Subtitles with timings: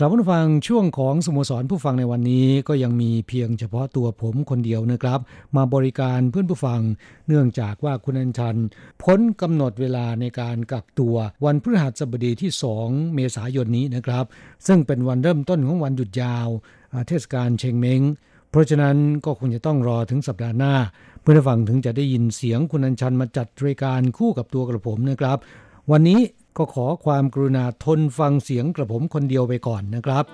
[0.00, 5.20] ครับผู้ฟังช่วงของสโมสรผู้ฟังในวันนี้ก็ยังมีเพียงเฉพาะตัวผมคนเดียวนะครับ
[5.56, 6.80] มาบริการเพื่อนผู้ฟัง
[7.28, 8.56] เนื่องจากว่าคุณอัญชัน
[9.02, 12.50] พ้นกำหนดเวลาในการกักตัววันพฤหัสบดีที่
[12.82, 14.24] 2 เมษายนนี้นะครับ
[14.66, 16.48] ซึ่งเป็นวันเริ่มต้นของวันหยุดยาว
[17.08, 18.00] เทศกาลเชงเม้ง
[18.50, 20.74] เพราะฉะนั้นก็คงจะต้องรอถึงสัปดาห์หน้า
[21.20, 25.38] เพื่อนผู้ฟังถึงจะได้ยินเสียงคุณอัญชันมาจัดรายการคู่กับตัวกระผมนะครับ
[25.92, 26.20] วันนี้
[26.56, 30.24] ก็ขอความกรุณาทนฟังเสียงกระผมคนเดียวไปก่อนนะครับ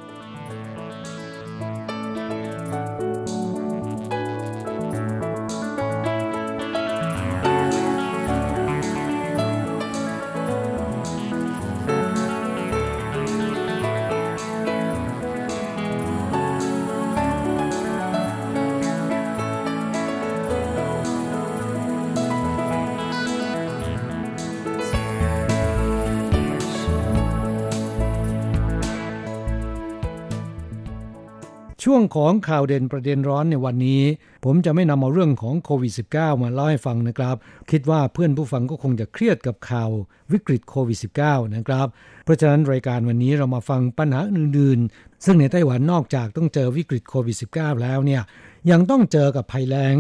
[31.84, 34.02] ช่วงของข่าวเด่นประเด็นร้อนในวันนี้
[34.44, 37.36] ผมจะไม่นำเอาเรื่องของโควิด -19 มาเล่าให้ฟังนะครับ
[37.70, 39.90] คิดว่าเพื่อนผู้ฟังก็คงจะเครียดกับข่าว
[40.32, 41.86] วิกฤตโควิด -19 นะครับ
[42.24, 48.22] เพราะฉะนั้นรายการวันนี้เรามาฟังปัญหาอื่นๆ ซึ่งในไต้หวันนอกจากต้องเจอวิกฤตโควิด -19 แล้วเนี่ย
[48.70, 49.96] ยังต้องเจอกับภัยแล้ง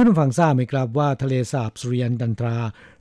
[0.00, 2.56] พื่อนฟังทราบไหมครับว่าทะเลสาบสุริยันดันตรา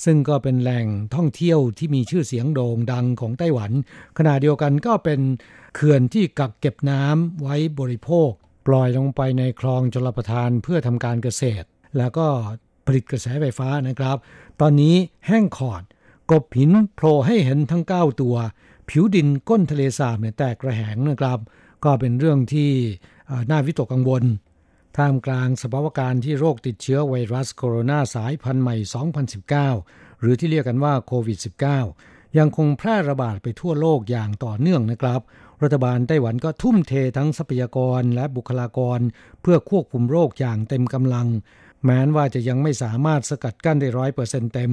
[0.06, 0.86] ซึ่งก็เป็นแหล่ง
[1.16, 3.72] ท่องเที่ยวที่มีชื่อเสียงโด่งดังของไต้หวัน
[4.18, 5.20] ขณะเดียวกันก็เป็น
[5.76, 8.30] เขื่อนที่กักเก็บน้ำไว้บริโภค
[8.68, 12.28] ปล่อยลงไปในคลองชลประทานเพื่อทำการเกษตร แล้วก็
[12.86, 14.18] ผลิตกระแสไฟฟ้านะครับ
[14.62, 14.96] ตอนนี้
[15.28, 15.84] แห้งขอด
[16.32, 18.36] กบหินโผล่ให้เห็นทั้ง 9 ตัว
[18.90, 21.40] ผิวดินก้นทะเลสาบเนี่ยแตกระแหงนะครับ
[21.84, 22.72] ก็เป็นเรื่องที่
[23.50, 24.24] น่าวิตกกังวล
[24.98, 28.76] ท่ามกลางสภาวะการที่โรคติดเชื้อไวรัสโคโรนาสายพันธุ์ใหม่
[29.44, 31.40] 2019 หรือที่เรียกกันว่าโควิด
[31.84, 35.22] -19 ยังคงแพร่ระบาดไปทั่วโลกอย่างต่อเนื่องนะครับ
[35.64, 39.00] รัฐบาลไต้หวันก็ทุ่มเททั้งทรัพยากรและบุคลากร
[39.42, 41.28] เพื่อควบคุมโรคอย่างเต็มกำลัง
[41.84, 44.72] แม้นว่าจะยังไม่สามารถสกัดกั้นได้ร้อยเปอร์เซ็นต์เต็ม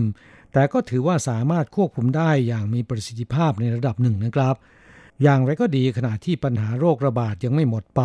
[0.52, 4.54] แต่ก็ถือว่าสามารถควบคุมได้อย่างมีประสิทธิภาพในระดับหนึ่งนะครับ
[5.22, 8.02] อย่างไรก็ดีขณะที่ปัญหาโรคระบาดยังไม่หมดไป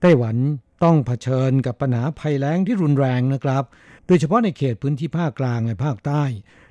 [0.00, 0.36] ไต้หวัน
[0.84, 3.64] ต้องเผชิญกับปัญหาภัยแล้งที่รุนแรงนะครับ
[4.06, 6.24] โดยเฉพาะในเขตพื้นที่ภาคกลางและภาคใต้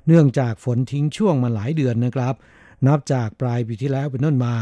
[0.06, 2.34] เนื่องจากฝนทิ้งช่วงมาหลายเดือนนะครับ
[2.86, 4.54] นับจากปลายปีที่แล้วเป็นต้นมา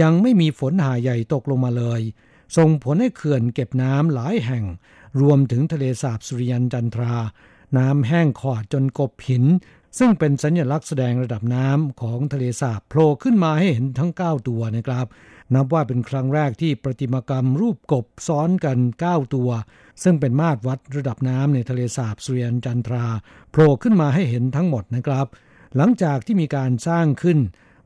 [0.00, 2.00] ยังไม่มีฝนหาใหญ่ตกลงมาเลย
[2.56, 4.64] ส่งผลให้เขื่อนเก็บน้ำหลายแห่ง
[5.20, 7.14] รวมถึงทะเลสาบสุริยันจันทรา
[7.78, 9.44] น้ำแห้งขอดจนกบหิน
[9.98, 15.06] ซึ่งเป็นสัญลักษณ์แสดงระดับน้ำของทะเลสาบโผล่ขึ้นมาให้เห็นทั้ง 9 ตัวนะครับ
[15.54, 19.50] นับว่าเป็นครั้งแรกที่ประติมากรรมรูปกบซ้อนกัน 9 ตัว
[20.02, 23.06] ซึ่งเป็นมาตรวัดระดับน้ำในทะเลสาบสุริยันจันทรา
[23.50, 25.26] โผล่ขึ้นมาให้เห็นทั้งหมดนะครับ
[25.76, 27.38] หลังจากที่มีการสร้างขึ้น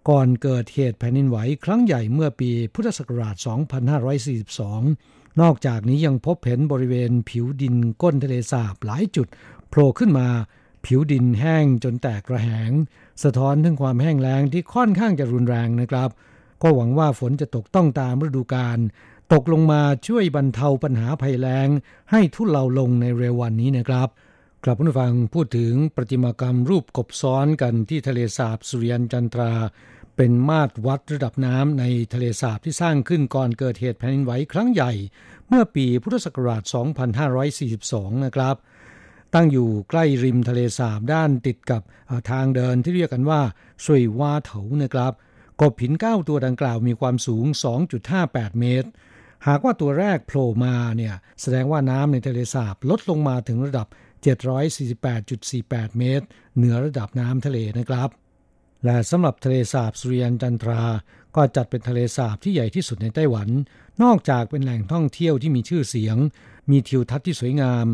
[0.08, 3.36] ก่อนเกิดเหตุแผ่นดินไหวครั้งใหญ่เมื่อปีพุทธศักราช
[4.58, 9.26] 2542 นอกจากนี้ยังพบเห็นบริเวณผิวดินก้นทะเลสาบหลายจุด
[9.68, 10.28] โผล่ขึ้นมา
[10.86, 12.70] ผิวดินแห้งจนแตกระแหง
[13.22, 16.10] สะท้อนถึงความแห้งแล้งที่ค่อนข้างจะรุนแรงนะครับ
[16.62, 18.78] ก็หวังว่าฝนจะตกต้องตามฤดูกาล
[19.32, 21.68] ตกลงมาช่วยบรรเทาปัญหาภัยแล้ง
[22.10, 24.08] ให้ทุเลาลงในเร็ววันนี้นะครับ
[24.64, 29.52] กลับผู้ฟังพูดถึงประติมากรรมรูปกบซ้อนกันที่ทะเลสาบสุริยันจันทรา
[30.16, 34.92] เป็นมาตรวัดระดับน้ำในทะเลสาบที่สร้างขึ้นก่อนเกิดเหตุแผ่นดินไหวครั้งใหญ่
[35.48, 36.62] เมื่อปีพุทธศักราช
[37.44, 38.56] 2542 นะครับ
[39.34, 41.82] ตั้งอยู่ใกล้ริมทะเลสาบด้านติดกับ
[42.30, 43.40] ทางเดินที่เรียกกันว่า
[43.84, 45.12] สุยวาเถานะครับ
[45.60, 47.44] กบหินเก้าตัวดังกล่าวมีความสูง
[48.02, 48.88] 2.58 เมตร
[49.46, 53.86] หากว่าตัวแรกโผล่มาเนี่ยแสดงว่าน้ำในทะเลสาบลดลงมาถึงระดับ
[55.12, 56.26] 748.48 เมตร
[56.56, 58.08] เหนือระดับน้ำทะเลนะครับ
[58.84, 60.82] และสำหรับทะเลสาบสุริยันจันทรา
[61.36, 63.48] ก็จัดเป็นทะเลสาบที่ใหญ่ที่สุดในไต้หวัน
[64.02, 66.16] นอกจากเป็นแหล่งท่องเที่ยวที่มีชื่อเสียง
[66.70, 67.86] มีทิวทัศน์ที่สวยงาม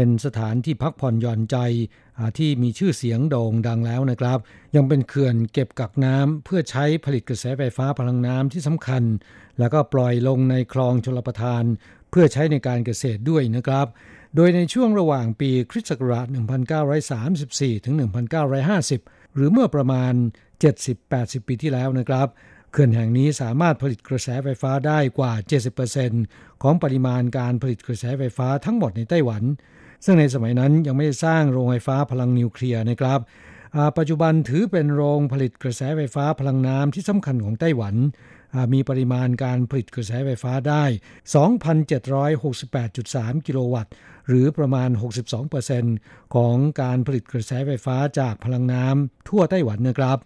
[0.00, 1.56] เป็นสถานที่พักผ่อนหย่อนใจ
[2.38, 4.38] ที่มีชื่อเสียงโด่งดังแล้วนะครับ
[4.76, 9.02] ยังเป็นเขื่อนเก็บกักน้ำเพื่อใช้ผลิตกระแสไฟฟ้าพลังน้ำที่สำคัญ
[9.58, 11.64] แล้วก็ปล่อยลงในคลองชลประทาน
[12.10, 13.86] เพื่อใช้ในการเกษตรด้วยนะครับ
[14.36, 16.26] โดยในช่วงระหว่างปีคริสต์ศักราช
[17.06, 17.94] 1934 ถึง
[18.64, 20.12] 1950 หรือเมื่อประมาณ
[20.80, 22.28] 70-80 ปีที่แล้วนะครับ
[22.72, 25.32] เขื่อนแห่งนี้สามารถผลิตกระแสไฟฟ้าได้กว่า
[25.98, 29.44] 70%ของปริมาณการผลิตกระแสไฟฟ้าทั้งหมดในไต้หวัน
[30.04, 33.20] ซึ่งในสมัยนั้นยังไม่ได้สร้างโรงไฟฟ้าพลังนิวเคลียร์นะครับ
[33.98, 37.94] ปัจจุบันถือเป็นโรงผลิตกระแสไฟฟ้าพลังน้ำที่สำคัญของไต้หวัน
[38.72, 40.84] มีปริมาณการผลิตกระแสไฟฟ้าได้
[41.34, 43.92] 2,768.3 กิโลวัตต์
[44.28, 44.90] หรือประมาณ
[45.62, 50.18] 62%ของการผลิตกระแสไฟฟ้าจากพลังน้ำทั่วไต้หวันนะครับ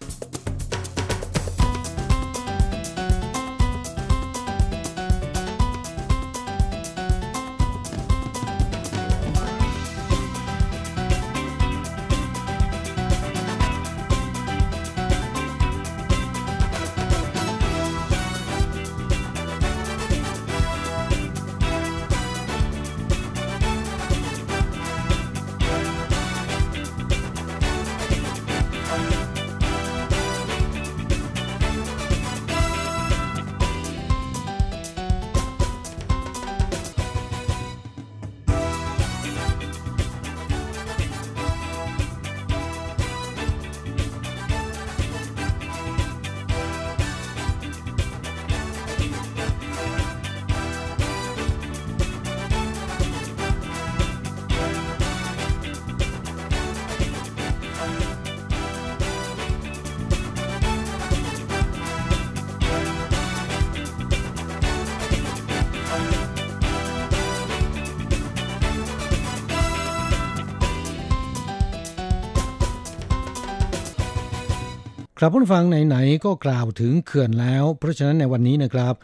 [75.33, 78.95] ผู้ฟังไหนๆก็กล่าวถึงเขื่อนแล้ว เพราะฉะนั้นในวันนี้นะครับ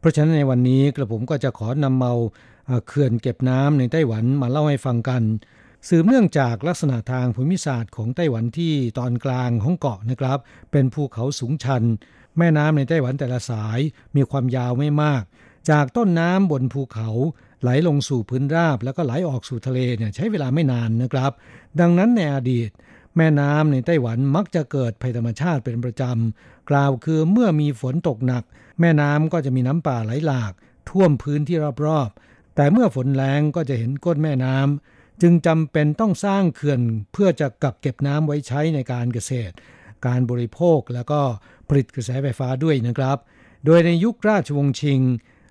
[0.00, 2.12] เพราะฉะนั้นในวันนี้กระผมก็จะขอนำเมา
[2.86, 5.22] เขื่อนเก็บน้ำในไต้หวันมาเล่าให้ฟังกัน
[5.88, 10.38] สืบเนื่องจากลักษณะทางภูมิศาสตร์ของไต้หวันที่ตอนกลางของเกาะนะครับ
[10.72, 11.82] เป็นภูเขาสูงชัน
[12.38, 13.78] แม่น้ำในไต้หวันแต่ละสาย
[14.16, 15.22] มีความยาวไม่มาก
[15.70, 17.08] จากต้นน้ำบนภูเขา
[17.62, 21.32] ไหลลงสู่พื้นราบ แล้วก็ไหลออกสู่ทะเลเนี่ยใช้เวลาไม่นานนะครับ
[21.80, 22.70] ดังนั้นในอดีต
[23.16, 28.44] แม่น้ำในไต้หวันมักจะเกิดภัยธรรมชาติเป็นประจำ กล่าวคือเมื่อมีฝนตกหนัก
[28.80, 30.52] แม่น้ำก็จะมีน้ำป่าไหลหลาก
[30.88, 31.56] ท่วมพื้นที่
[31.86, 36.80] รอบๆ แต่เมื่อฝนแรงก็จะเห็นก้นแม่น้ำจึงจำเป็นต้องสร้างเขื่อน
[37.12, 39.54] เพื่อจะกักเก็บน้ำไว้ใช้ในการเกษตร
[40.06, 41.20] การบริโภคแล้วก็
[41.68, 43.18] ผลิตกระแสไฟฟ้าด้วยนะครับ
[43.64, 45.00] โดยในยุคราชวงศ์ชิง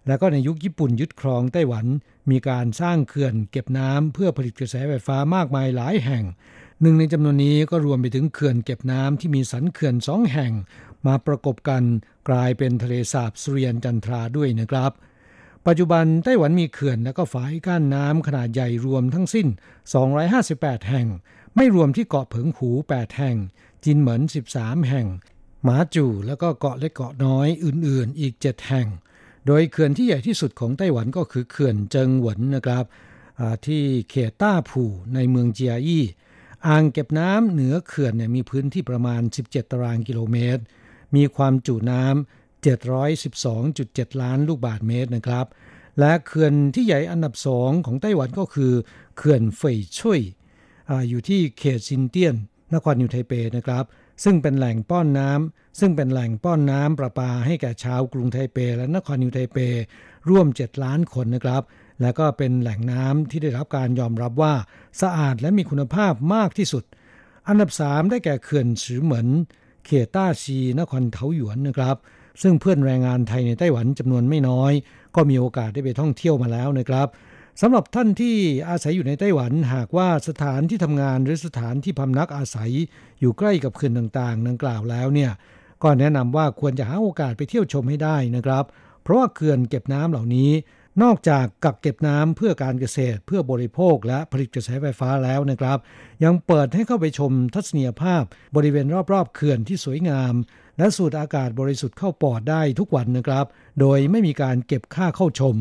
[0.08, 1.86] และก็ในยุคญี่ปุ่นยึดครองไต้หวัน
[2.32, 6.24] มีการสร้างเขื่อนเก็บน้ำเพื่อผลิตกระแสไฟฟ้ามากมายหลายแห่ง
[6.82, 10.52] หนึ่งในจำนวนนี้ก็รวมไปถึงเขื่อนเก็บน้ำที่มีสันเขื่อนสองแห่ง
[11.06, 11.84] มาประกบกัน
[12.30, 14.92] กลายเป็นทะเลสาบสุริยันจันทราด้วยนะครับ
[15.68, 19.48] ปัจจุบันไต้หวันมีเขื่อนและก็ฝายกั้นน้ำขนาดใหญ่รวมทั้งสิ้น
[20.24, 21.08] 258 แห่ง
[21.56, 23.38] ไม่รวมที่เกาะเผิงหู 8 แห่ง
[23.84, 24.22] จินเหมิน
[24.56, 25.08] 13 แห่ง
[25.64, 28.88] หมาจู่แล้วก็เกาะเล็กเกาะน้อยอื่นๆ อีก 7 แห่ง
[29.48, 32.86] โดยเขื่อนที่ใหญ่ที่สุดของไต้หวันก็คือเขื่อนเจิงเหวินนะครับ
[33.66, 36.04] ที่เขตต้าผู่ในเมืองเจียอี้
[36.68, 40.62] อ่างเก็บน้ำเหนือเขื่อนเนี่ยมีพื้นที่ประมาณ 17 ตารางกิโลเมตร
[41.16, 42.64] มีความจุน้ำ
[43.32, 45.46] 712.7 ล้านลูกบาศก์เมตรนะครับ
[46.00, 48.74] และเขื่อนที่ใหญ่อันดับสองของไต้หวันก็คือ
[49.18, 52.36] เขื่อนเฟยชุ่ยอยู่ที่เขตซินเตียน
[52.74, 53.86] นครนิวไทเปนะครับ
[54.24, 59.58] ซึ่งเป็นแหล่งป้อนน้ำซึ่งเป็นแหล่งป้อนน้ำประปาให้แก่ชาวกรุงไทเป และนครนิวไทเป
[60.30, 61.64] ร่วม 7 ล้านคนนะครับ
[62.02, 64.54] และก็เป็นแหล่งน้ำที่ได้รับการยอมรับว่า
[65.02, 66.84] สะอาดและมีคุณภาพมากที่สุด
[67.48, 69.28] อันดับสามได้แก่เขื่อนสือเหมิน
[69.86, 71.98] เขตต้าชีนครเทาหยวนนะครับ
[72.42, 74.74] ซึ่งเพื่อนแรงงานไทยในไต้หวันจำนวนไม่น้อย
[75.16, 77.08] ก็มีโอกาสได้ไปท่องเที่ยวมาแล้วนะครับ
[77.62, 78.36] สำหรับท่านที่
[78.70, 82.72] อาศัยอยู่ในไต้หวันหากว่าสถานที่ทำงานหรือสถานที่พำนักอาศัย
[83.20, 85.32] อยู่ใกล้กับเขื่อนต่างๆ ดังกล่าวแล้วเนี่ย
[85.84, 88.66] ก็แนะนำว่าควรจะหาโอกาสไปเที่ยวชมให้ได้นะครับ
[89.04, 90.52] เพราะว่าเขื่อนเก็บน้ำเหล่านี้
[91.02, 95.78] นอกจากกักเก็บน้ำเพื่อการเกษตรเพื่อบริโภคและผลิตกระแสไฟฟ้าแล้วนะครับ
[96.24, 98.24] ยังเปิดให้เข้าไปชมทัศนียภาพ
[98.56, 100.34] บริเวณรอบๆเขื่อนที่สวยงาม
[100.78, 103.46] และสูดอากาศบริสุทธิ์เข้าปอดได้ทุกวันนะครับ
[103.80, 105.56] โดยไม่มีการเก็บค่าเข้าชม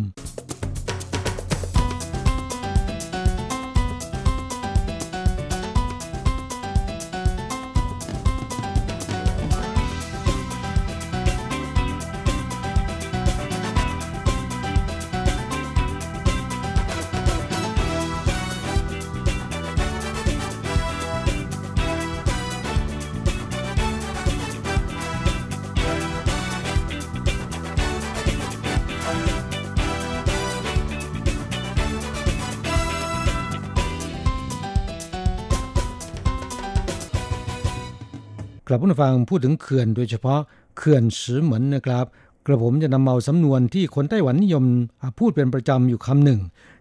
[38.92, 40.40] ผู้ฟังพูดถึงเขื่อนโดยเฉพาะ
[40.78, 42.06] เขื่อนสือเหมือนนะครับ
[42.46, 44.64] กระผมจะนำเอาสำนวนที่คนไต้หวันนิยม
[45.18, 46.40] พูดเป็นประจำอยู่คำหนึ่ง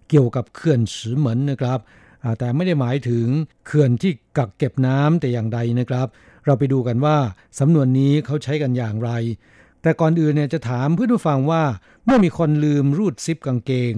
[0.10, 1.80] เกี่ยวกับเขื่อนสือเหมือนนะครับ
[2.40, 3.28] แต่ไม่ได้หมายถึง
[3.66, 6.08] เขื่อนที่กักเก็บน้ำแต่อย่างใดนะครับ
[6.46, 7.18] เราไปดูกันว่า
[7.60, 9.12] สำนวนนี้เขาใช้กันอย่างไร
[9.82, 11.64] แต่ก่อนอื่นเนี่ยจะถามเพื่อนผู้ฟังว่า
[12.06, 13.94] เมื่อมีคนลืมรูดซิปกางเกง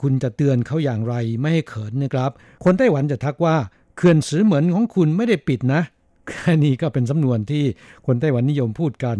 [0.00, 2.30] คุณจะเตือนเขาอย่างไรไม่ให้เขินนะครับ
[2.64, 3.56] คนไต้หวันจะทักว่า
[3.96, 5.82] เขื่อนสือเหมือนของคุณไม่ได้ปิดนะ
[6.30, 7.64] แค่นี้ก็เป็นสำนวนที่
[8.06, 9.18] คนไต้หวันนิยมพูดกัน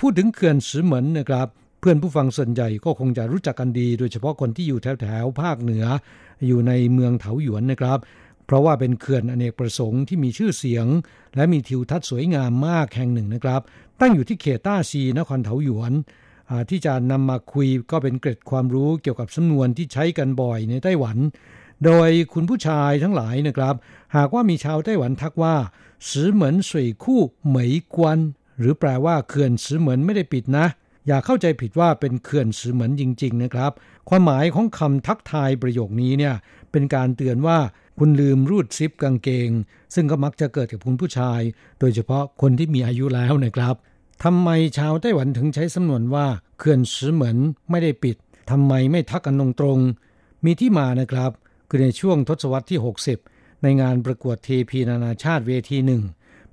[0.00, 1.48] พูดถึงเขื่อนสือเหมือนนะครับ
[1.80, 5.84] เพื่อนผู้ฟังส่วนใหญ่ก็คงจะรู้จักกันดี โดยเฉพาะคนที่อยู่แถวแถวภาคเหนือ
[6.46, 7.98] อยู่ในเมืองเถาหยวนนะครับ
[8.46, 10.86] เพราะว่าเป็นเขื่อนอเนกประสงค์ที่มีชื่อเสียง
[11.36, 13.60] และมีทิวทัศน์สวยงามมากแห่งหนึ่งนะครับ
[14.00, 15.92] ตั้งอยู่ที่เขตต้าซีนครเถาหยวน
[16.70, 21.18] ที่จะนำมาคุยก็เป็นเกร็ดความรู้เกี่ยวกับสำนวนที่ใช้กันบ่อยในไต้หวัน
[21.84, 23.74] โดยคุณผู้ชายทั้งหลายนะครับ
[24.16, 25.54] หากว่ามีชาวไต้หวันทักว่า
[26.10, 28.18] สือเหมือนสวยคู่เหมยกวน
[28.58, 30.66] หรือแปลว่าเขื่อนสือเหมือนไม่ได้ปิดนะ
[31.06, 33.72] อย่าเข้าใจผิดว่าเป็นเขื่อนสือเหมือนจริง ๆ นะครับ
[34.08, 36.34] ความหมายของคำทักทายประโยคนี้เนี่ย
[36.72, 37.58] เป็นการเตือนว่า
[37.98, 39.50] คุณลืมรูดซิปกางเกง
[39.94, 41.40] ซึ่งก็มักจะเกิดกับคุณผู้ชาย
[41.80, 43.74] โดยเฉพาะคนที่มีอายุแล้วนะครับ
[44.24, 46.26] ทำไมชาวไต้หวันถึงใช้สำนวนว่า
[46.58, 47.36] เขื่อนสือเหมือน
[47.70, 48.16] ไม่ได้ปิด
[48.50, 51.30] ทำไมไม่ทักกันตรงๆมีที่มานะครับ
[51.68, 53.33] คือในช่วงทศวรรษที่ 60
[53.64, 56.02] ในงานประกวดเทพีนานาชาติเวทีหนึ่ง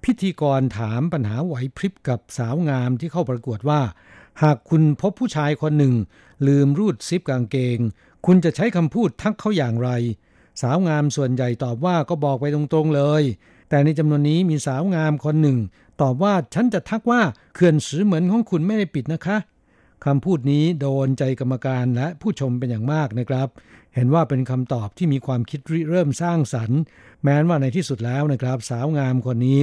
[0.04, 3.82] พิธีกรถามปัญหาไหวพริบกับสาวงามที่เข้าประกวดว่า
[4.44, 5.94] หากคุณพบผู้ชายคนหนึ่ง
[6.48, 7.78] ลืมรูดซิปกางเกง
[8.26, 9.90] คุณจะใช้คำพูดทักเขาอย่างไร
[10.62, 13.24] สาวงามส่วนใหญ่ตอบว่าก็บอกไปตรงๆเลย
[13.70, 15.58] แต่ในจำนวนนี้มีสาวงามคนหนึ่ง
[16.02, 17.22] ตอบว่าฉันจะทักว่า
[17.54, 19.38] เขื่อนสือเหมือนของคุณไม่ได้ปิดนะคะ
[20.06, 23.48] คำพูดนี้โดนใจกรรมการและผู้ชมเป็นอย่างมากนะครับ
[23.96, 26.80] เห็นว่าเป็นคำตอบที่มีความคิดริเริ่มสร้างสรรค์
[27.24, 29.60] แม้นว่าในที่สุดแล้วนะครับ สาวงามคนนี้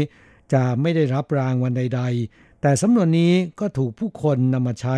[0.53, 4.97] จะไม่ได้รับรางวัลใด ๆ แต่สำนวนนี้ก็ถูกผู้คนนำมาใช้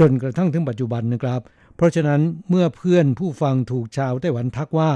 [0.00, 1.40] จนกระทั่งถึงปัจจุบันนะครับ
[1.76, 4.90] เพราะฉะนั้นเมื่อเพื่อนผู้ฟังถูกชาวไต้หวันทักว่า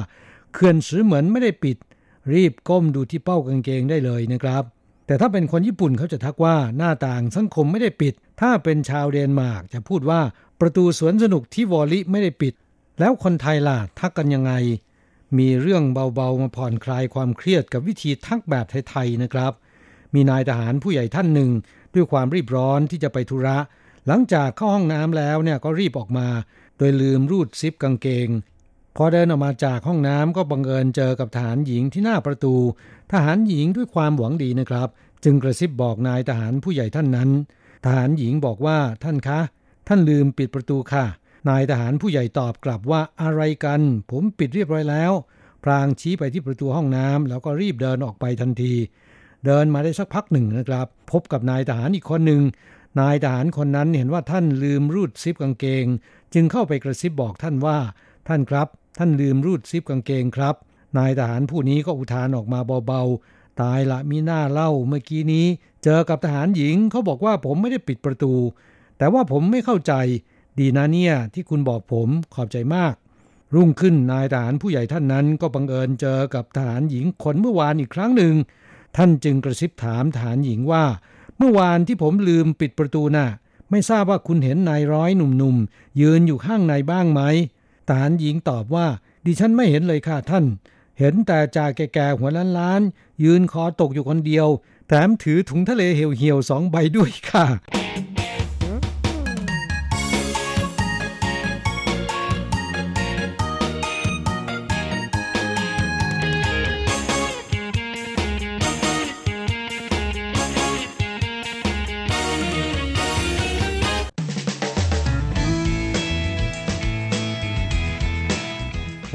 [0.52, 1.76] เขื่อนสือเหมือนไม่ได้ปิด
[2.32, 4.62] รีบก้มดูที่เป้ากางเกงได้เลยนะครับ
[5.06, 10.20] แต่ถ้าเป็นคนญี่ปุ่นเขาจะทักว่าหน้าต่างสังคมไม่ได้ปิด ถ้าเป็นชาวเดนมาร์กจะพูดว่า
[10.60, 12.54] ประตูสวนสนุกที่วอลลิไม่ได้ปิด
[12.98, 14.52] แล้วคนไทยล่ะทักกันยังไง
[15.38, 19.52] มีเรื่องเบาๆมาผ่อนคลายความเครียดกับวิธีทักแบบไทยๆนะครับ
[20.14, 21.50] มีนายทหารผู้ใหญ่ท่านหนึ่ง
[21.94, 23.58] ด้วยความรีบร้อนที่จะไปธุระ
[24.06, 26.28] หลังจากเข้าห้องน้ำแล้วเนี่ยก็รีบออกมา
[26.78, 28.28] โดยลืมรูดซิปกางเกง
[28.96, 32.54] พอเดินออกมาจากห้องน้ำก็บังเอิญเจอกับทหารหญิงที่หน้าประตู
[33.12, 34.88] ทหารหญิงด้วยความหวังดีนะครับ
[35.24, 37.30] จึงกระซิบบอกนายทหารผู้ใหญ่ท่านนั้น
[37.84, 39.40] ทหารหญิงบอกว่าท่านคะ
[39.88, 41.04] ท่านลืมปิดประตูค่ะ
[41.48, 45.12] นายทหารผู้ใหญ่ตอบกลับว่าอะไรกัน ผมปิดเรียบร้อยแล้ว
[45.64, 48.74] พรางชี้ไปที่ประตูห้องน้ำแล้วก็รีบเดินออกไปทันที
[49.44, 52.42] เดินมาได้สักพักหนึ่งนะครับ พบกับนายทหารอีกคนหนึ่ง
[53.00, 55.84] นายทหารคนนั้นเห็นว่าท่านลืมรูดซิปกางเกง
[56.34, 57.78] จึงเข้าไปกระซิบบอกท่านว่า
[58.28, 60.54] ท่านครับ ท่านลืมรูดซิปกางเกงครับ
[60.98, 65.46] นายทหารผู้นี้ก็อุทานออกมาเบาๆ ตายละมีหน้าเล่าเมื่อกี้นี้
[65.84, 68.34] เจอกับทหารหญิงเขาบอกว่าผมไม่ได้ปิดประตู
[68.98, 69.92] แต่ว่าผมไม่เข้าใจ
[70.60, 72.94] ดีนะเนี่ยที่คุณบอกผมขอบใจมาก
[73.54, 78.34] รุ่งขึ้นนายทหารผู้ใหญ่ท่านนั้นก็บังเอิญเจอกับทหารหญิงคนเมื่อวานอีกครั้งหนึ่ง
[78.96, 80.84] ท่านจึงกระซิบถามทหารหญิงว่า
[81.38, 83.28] เมื่อวานที่ผมลืมปิดประตูนะ่ะ
[83.70, 87.20] ไม่ทราบว่าคุณเห็นนายร้อยหนุ่มๆยืนอยู่ข้างในบ้างไหม
[87.88, 88.86] ทหารหญิงตอบว่า
[89.26, 90.44] ดิฉันไม่เห็นเลยค่ะท่าน
[90.98, 94.46] เห็นแต่จ่าแก่ๆหัวล้านๆยืนคอตกอยู่คนเดียว
[94.88, 97.46] แถมถือถุงทะเลเหี่ยวๆสองใบด้วยค่ะ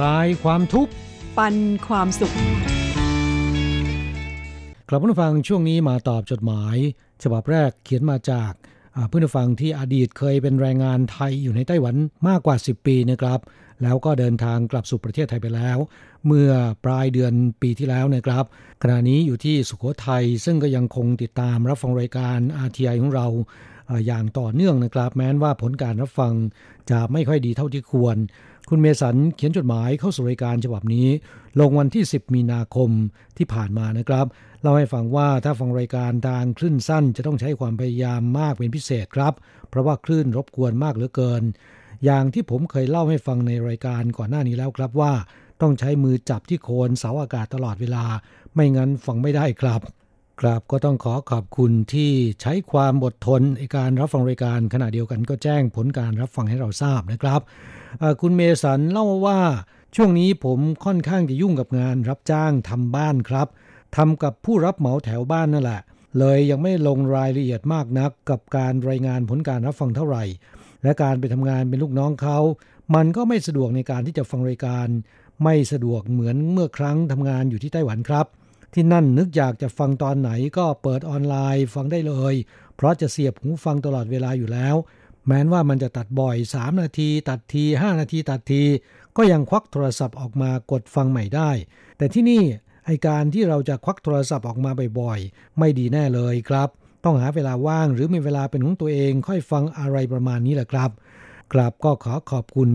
[0.04, 0.92] ลายความทุกข์
[1.38, 1.56] ปัน
[1.88, 2.34] ความสุข
[4.90, 6.78] กลับมาฟังช่วงนี้มาตอบจดหมาย
[7.24, 8.52] ฉบับแรกเขียนมาจาก
[9.08, 11.96] เพื่อนฟังที่อดีตเคยเป็นแรงงานไทยอยู่ในไต้หวัน
[12.28, 13.40] มากกว่า 10 ปีนะครับ
[13.84, 15.78] แล้วก็เดินทางกลับสู่ประเทศไทยไปแล้ว
[16.28, 16.52] เมื่อ
[16.86, 18.46] ปลายเดือนปีที่แล้วนะครับ
[18.82, 23.28] ขณะนี้อยู่ที่สุโขทัยซึ่งก็ยังคงติดตามรับฟังรายการ RTI ของเรา
[24.08, 26.34] อย่างต่อเนื่องนะครับ แม้นว่าผลการรับฟัง
[26.92, 28.18] จะไม่ค่อยดีเท่าที่ควร
[28.70, 31.08] คุณเมสันเขียนจดหมายเข้าสู่รายการฉบับนี้
[31.60, 32.90] ลงวันที่ 10 มีนาคม
[33.38, 34.26] ที่ผ่านมานะครับ
[34.62, 39.34] เล่าให้ฟังว่าถ้าฟังรายการทางคลื่นสั้นจะต้องใช้ความพยายามมากเป็นพิเศษครับ
[39.70, 41.44] เพราะว่าคลื่นรบกวนมากเหลือเกิน
[42.06, 45.14] อย่างที่ผมเคยเล่าให้ฟังในรายการก่อนหน้านี้แล้วครับว่า
[45.62, 48.06] ต้องใช้มือจับที่โคนเสาอากาศตลอดเวลา
[48.54, 49.82] ไม่งั้นฟังไม่ได้ครับ
[50.42, 57.42] ครับก็ต้องขอขอบคุณที่ใช้ความอดทนในการรับฟังรายการขณะเดียวกันก็แจ้งผลการรับฟังให้เราทราบนะครับ
[58.22, 59.40] คุณเมสันเล่าว่า
[59.96, 63.48] ช่วงนี้ผมค่อนข้างจะยุ่งกับงานรับจ้างทำบ้านครับ
[63.98, 65.82] ทำกับผู้รับเหมาแถวบ้านนั่นแหละ
[66.20, 70.24] เลยยังไม่ลงรายละเอียดมากนักกับการรายงานผลการรับฟังเท่าไหร่
[70.84, 72.38] และการไปทำงานเป็นลูกน้องเขา
[72.96, 74.88] มันก็ไม่สะดวกในการที่จะฟังรายการ
[75.44, 78.26] ไม่สะดวกเหมือนเมื่อครั้งทำงานอยู่ที่ไต้หวันครับ
[78.74, 82.34] ที่นั่นนึกอยากจะฟังตอนไหนก็เปิดออนไลน์ฟังได้เลย
[82.76, 84.76] เพราะจะเสียบหูฟังตลอดเวลาอยู่แล้ว
[85.26, 88.64] แม้นว่ามันจะตัดบ่อย 3 นาที ตัดที 5 นาที ตัดที
[89.18, 91.52] ก็ยังควักโทรศัพท์ออกมากดฟังใหม่ได้
[91.98, 92.44] แต่ที่นี่
[92.86, 96.70] ไอการที่เราจะควักโทรศัพท์ออกมาบ่อยๆ ไม่ดีแน่เลยครับ
[97.04, 100.90] ต้องหาเวลาว่างหรือมีเวลาเป็นของตัวเองค่อยฟังอะไรประมาณนี้แหละครับ
[101.54, 102.70] กลับก็ขอขอบคุณ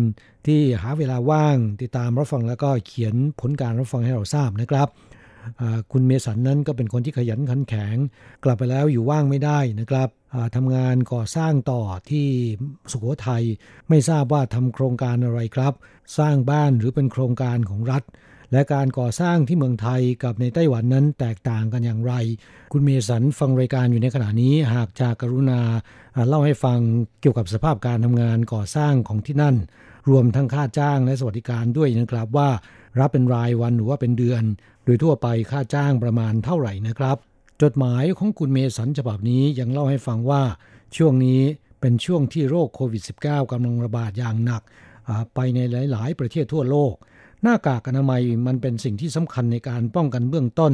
[0.46, 4.88] ที่หาเวลาว่างติดตามรับฟังแล้วก็เขียนผลการรับฟังให้เราทราบนะครับ
[5.92, 7.96] คุณเมสันนั้นก็เป็นคนที่ขยันขันแข็ง
[8.44, 10.08] กลับไปแล้วอยู่ว่างไม่ได้นะครับ
[10.56, 12.28] ทำงานก่อสร้างต่อที่
[12.90, 13.44] สุโขทัย
[13.88, 15.72] ไม่ทราบว่าทำโครงการอะไรครับ
[16.18, 18.02] สร้างบ้านหรือเป็นโครงการของรัฐ
[18.52, 22.12] และการก่อสร้างที่เมืองไทยกับในไต้หวันนั้นแตกต่างกันอย่างไร
[22.72, 25.60] คุณเมสันฟังรายการอยู่ในขณะนี้หากจากกรุณา
[26.28, 26.78] เล่าให้ฟัง
[27.20, 29.56] เกี่ยวกับสภาพการทำงานก่อสร้างของที่นั่น
[30.10, 32.48] รวมทั้งค่าจ้างและสวัสดิการด้วยนะครับว่า
[33.00, 34.42] รับเป็นรายวันหรือว่าเป็นเดือน
[34.84, 37.16] โดยทั่วไปค่าจ้างประมาณเท่าไหร่นะครับ
[37.62, 40.42] จดหมายของคุณเมสันฉบับนี้ยังเล่าให้ฟังว่า
[40.96, 41.40] ช่วงนี้
[41.80, 44.62] เป็นช่วงที่โรคโควิด -19 กำลังระบาดอย่างหนัก
[45.34, 45.58] ไปใน
[45.92, 46.94] หลาย ๆ ประเทศทั่วโลก
[47.42, 50.72] หน้ากากอนามัยมันเป็นสิ่งที่สำคัญในการป้องกันเบื้องต้น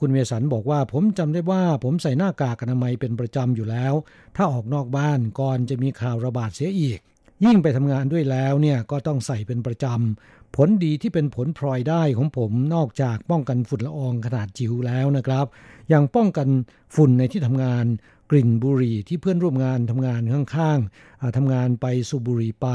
[0.00, 3.94] คุณเมสันบอกว่าผมจำได้ว่าผมใส่หน้ากากอนามัยเป็นประจำอยู่แล้ว
[4.36, 7.00] ถ้าออกนอกบ้านก่อนจะมีข่าวระบาดเสียอีก
[7.44, 15.46] ยิ่งไปทำงานด้วยแล้วเนี่ยก็ต้องใส่เป็นประจำ ผลดีที่เป็นผลพลอยได้ของผมนอกจากป้องกันฝุ่นละอองขนาดจิ๋วแล้วนะครับ
[15.92, 16.48] ยังป้องกัน
[16.94, 17.84] ฝุ่นในที่ทำงาน
[18.30, 22.68] กลิ่นบุหรี่ที่เพื่อนร่วมงานทำงานข้างๆทำงานไปสูบบุหรี่ไป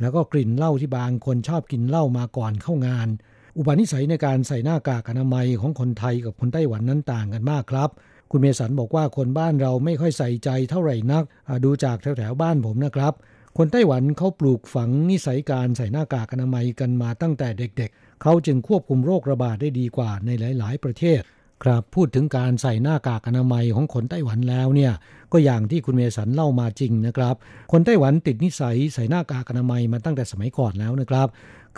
[0.00, 3.08] แล้วก็กลิ่นเหล้าที่บางคนชอบกินเหล้ามาก่อนเข้างาน
[3.56, 7.90] อุปนิสัยในการใส่หน้ากากอนามัยของคนไทยกับคนไต้หวันนั้นต่างกันมากครับ
[8.30, 11.24] คุณเมสันบอกว่าคนบ้านเราไม่ค่อยใส่ใจเท่าไหร่นัก
[11.64, 13.12] ดูจากแถวๆบ้านผมนะครับ
[13.58, 21.20] คนไต้หวันเขาปลูกฝังนิสัยการใส่หน้ากากอนามัยกันมาตั้งแต่เด็กๆ เขาจึงควบคุมโรคระบาดได้ดีกว่าในหลาย ๆ ประเทศ
[21.64, 24.92] ครับพูดถึงการใส่หน้ากากอนามัยของคนไต้หวันแล้วเนี่ย
[25.32, 27.34] ก็อย่างที่คุณเมสันเล่ามาจริงนะครับ
[27.72, 31.28] คนไต้หวันติดนิสัยใส่หน้ากากอนามัยมาตั้งแต่สมัยก่อนแล้วนะครับ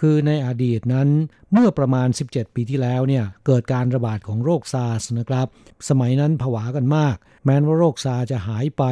[0.00, 1.08] คือในอดีตนั้น
[1.52, 5.46] เมื่อประมาณ 17 ปีที่แล้วเนี่ยเกิดการระบาดของโรคซาร์สนะครับ
[5.88, 8.84] สมัยนั้นผวากันมาก แม้ว่าโรคซาร์จะหายไป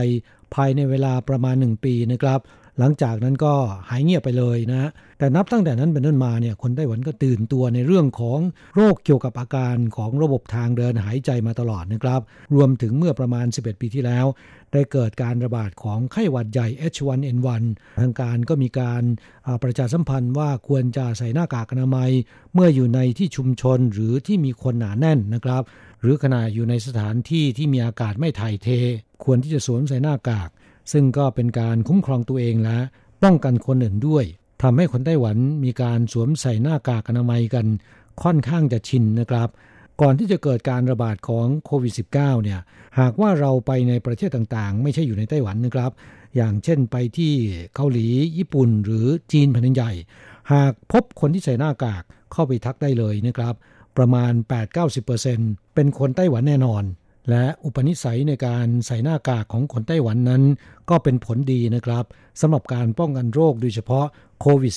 [0.54, 2.40] ภายในเวลาประมาณ 1 ปีนะครับ
[2.78, 3.54] หลังจากนั้นก็
[3.90, 8.38] หายเงียบไปเลยนะ แต่นับตั้งแต่นั้นเป็นต้นมาเนี่ยคนไต้หวันก็ตื่นตัวในเรื่องของ
[8.74, 12.20] โรคเกี่ยวกับอาการของระบบทางเดินหายใจมาตลอดนะครับ
[12.54, 14.26] รวมถึงเมื่อประมาณ 11 ปีที่แล้ว
[14.72, 17.62] ได้เกิดการระบาดของไข้หวัดใหญ่ H1N1
[18.00, 19.02] ทางการก็มีการ
[19.62, 22.11] ประชาสัมพันธ์ว่าควรจะใส่หน้ากากอนามัย
[22.54, 25.62] เมื่ออยู่ในที่ชุมชนหรือที่มีคนหนาแน่นนะครับ
[26.00, 28.68] หรือขณะอยู่ในสถานที่ที่มีอากาศไม่ถ่ายเท
[29.24, 30.50] ควรที่จะสวมใส่หน้ากาก
[30.92, 32.78] ซึ่งก็เป็นการคุ้มครองตัวเองและ
[33.22, 34.24] ป้องกันคนอื่นด้วย
[34.62, 37.66] ทำให้คนไต้หวันมีการสวมใส่หน้ากากอนามัยกัน
[38.22, 39.48] ค่อนข้างจะชินนะครับ
[40.00, 42.60] ก่อนที่จะเกิดการระบาดของโควิด -19 เนี่ย
[42.98, 45.90] หากว่าเราไปในประเทศต่างๆ ไม่ใช่อยู่ในไต้หวันนะครับ
[46.36, 47.32] อย่างเช่นไปที่
[47.74, 49.92] เกาหลีญี่ปุ่นหรือจีนแผ่นใหญ่
[50.52, 53.54] หากพบคนที่ใส่หน้ากากเข้าไปทักได้เลยนะครับ
[53.96, 54.32] ประมาณ
[55.02, 56.82] 8-90%เป็นคนไต้หวันแน่นอน
[57.30, 60.42] และอุปนิสัยในการใส่หน้ากากของคนไต้หวันนั้น
[60.90, 62.04] ก็เป็นผลดีนะครับ
[62.40, 64.06] สำหรับการป้องกันโรคโดยเฉพาะ
[64.40, 64.74] โควิด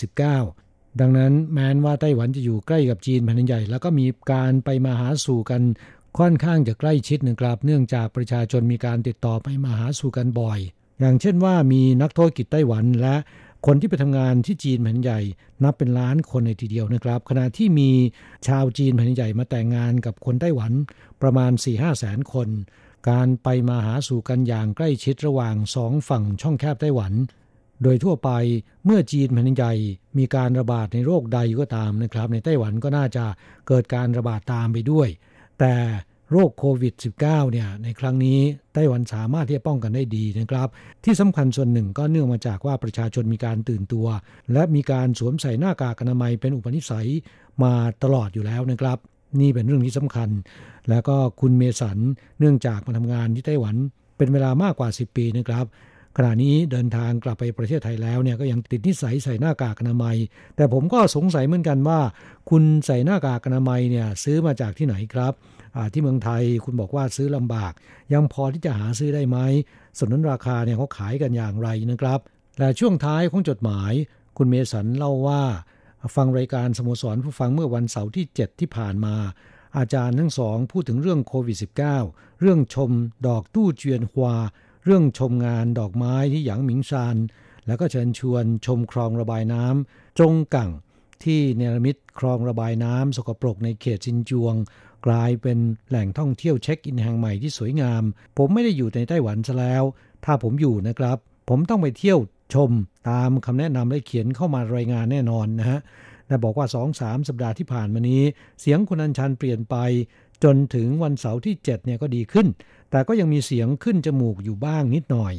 [0.47, 5.61] -19 ดังนั้นแม้นว่าไต้หวันจะอยู่ใกล้กับจีนแผ่นใหญ่ แล้วก็มีการไปมาหาสู่กัน
[6.17, 10.59] ค่อนข้างจะใกล้ชิดนะครับเนื่องจากประชาชนมีการติดต่อไปมาหาสู่กันบ่อย
[10.99, 13.15] อย่างเช่นว่ามีนักโทษกิจไต้หวันและ
[13.65, 15.19] คนที่ไปทำงานที่จีนแผ่นใหญ่
[15.63, 17.91] นับเป็นล้านคนในทีเดียวนะครับ ขณะที่มี
[18.47, 20.71] ชาวจีนแผ่นใหญ่มาแต่งงานกับคนไต้หวัน
[21.21, 22.49] ประมาณ 4-5แสนคน
[23.09, 27.13] การไปมาหาสู่กันอย่างใกล้ชิดระหว่างสองฝั่งช่องแคบไต้หวัน
[27.83, 28.29] โดยทั่วไป
[28.85, 29.73] เมื่อจีนแผ่นใหญ่
[30.17, 33.25] มีการระบาดในโรคใดก็ตามนะครับ ในไต้หวันก็น่าจะ
[33.67, 35.09] เกิดการระบาดตามไปด้วย
[35.59, 35.73] แต่
[36.31, 37.19] โรคโควิด -19
[37.51, 38.39] เนี่ยในครั้งนี้
[38.73, 40.67] ไต้หวันสามารถที่จะป้องกันได้ดีนะครับ
[41.03, 44.07] ที่สำคัญส่วนหนึ่งก็เนื่องมาจากว่าประชาชนมีการตื่นตัว
[44.53, 47.09] และมีการสวมใส่หน้ากากอนามัยเป็นอุปนิสัย
[47.63, 48.97] มาตลอดอยู่แล้วนะครับ
[49.41, 50.29] นี่เป็นเรื่องที่สำคัญ
[50.89, 51.97] แล้วก็คุณเมสัน
[52.39, 53.75] เนื่องจากมาทำงานที่ไต้หวัน
[54.17, 55.65] เป็นเวลามากกว่า 10 ปีนะครับ
[56.17, 60.17] ขณะนี้เดินทางกลับไปประเทศไทยแล้วเนี่ยก็ยังติดนิสัยใส่หน้ากากอนามัย
[60.55, 61.99] แต่ผมก็สงสัยเหมือนกันว่า
[62.49, 65.33] คุณใส่หน้ากากอนามัยเนี่ยซื้อมาจากที่ไหนครับ
[65.93, 67.73] ที่เมืองไทยคุณบอกว่าซื้อลำบาก
[68.13, 69.37] ยังพอที่จะหาซื้อได้ไหม
[69.97, 72.19] ส่วนนราคาเนี่ยเขาขายกันอย่างไรนะครับ
[72.59, 73.93] และช่วงท้ายของจดหมาย
[74.37, 75.43] คุณเมสันเล่าว่า
[76.15, 79.15] ฟังรายการสโมสรผู้ฟังเมื่อวันเสาร์ที่ 7 ที่ผ่านมา
[79.77, 81.57] อาจารย์ทั้งสองพูดถึงเรื่องโควิด
[81.97, 82.91] -19 เรื่องชม
[83.27, 84.35] ดอกตู้เจียนฮวา
[84.87, 87.17] เรื่องชมงานดอกไม้ที่หยางหมิงซาน
[87.67, 90.71] แล้วก็เชิญชวนชมคลองระบายน้ำจงกัง
[91.23, 94.55] ที่เนรมิตคลองระบายน้ำสกปรกในเขตซินจวง
[95.05, 95.57] กลายเป็น
[95.89, 98.03] แหล่งท่องเที่ยวเช็คอินแห่งใหม่ที่สวยงาม
[98.37, 99.83] ผมไม่ได้อยู่ในไต้หวันซะแล้ว
[100.25, 101.17] ถ้าผมอยู่นะครับ
[101.49, 102.19] ผมต้องไปเที่ยว
[102.53, 102.71] ชม
[103.09, 105.79] ตามคำแนะนำและเขียนเข้ามารายงานแน่นอนนะฮะ
[106.27, 108.23] และบอกว่าสองสามสัปดาห์ที่ผ่านมานี้
[108.61, 109.75] เสียงคุณอัญชันเปลี่ยนไป
[110.45, 112.47] จนถึงวันเสาร์ที่ 7 เนี่ยก็ดีขึ้น
[112.91, 115.33] แต่ก็ยังมีเสียงขึ้นจมูกอยู่บ้างนิดหน่อย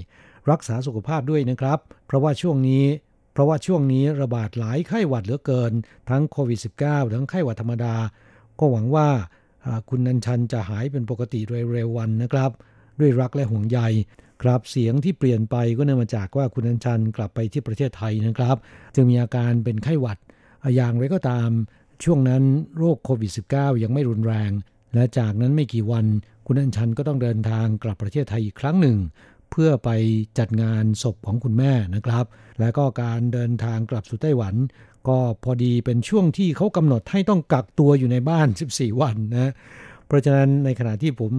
[0.51, 2.85] รักษาสุขภาพด้วยนะครับ เพราะว่าช่วงนี้
[3.33, 5.73] เพราะว่าช่วงนี้ระบาดหลายไข้หวัดเหลือเกิน
[6.11, 7.95] ทั้งโควิด -19 ทั้งไข้หวัดธรรมดา
[8.59, 9.09] ก็หวังว่า
[9.89, 12.51] คุณนันชันจะหายเป็นปกติโดยเร็ววันนะครับ
[13.01, 13.79] ด้วยรักและห่วงใย
[14.43, 18.57] ครับเสียงที่เปลี่ยนไปก็เนื่องมาจากว่าคุณนันชันกลับไปที่ประเทศไทยนะครับ
[18.95, 20.19] จึงมีอาการเป็นไข้หวัด
[20.77, 21.51] อย่างไรก็ตาม
[22.05, 22.43] ช่วงนั้น
[22.79, 24.51] โรคโควิด -19 ยังไม่รุนแรง
[24.95, 26.07] และจากนั้นไม่กี่วัน
[26.47, 28.99] คุณอัญชันก็ต้องเดินทางกลับประเทศไทยอีกครั้งหนึ่ง
[29.51, 29.91] เพื่อไป
[30.39, 32.25] จัดงานศพของคุณแม่นะครับ
[32.61, 34.55] และก็การเดินทางกลับสู่ไต้หวัน
[35.09, 39.53] ก็พอดีเป็นช่วงที่เขากำหนดให้ต้องกักตัวอยู่ในบ้าน 14 วันนะ
[40.07, 41.33] เพราะฉะนั้นในขณะที่ผม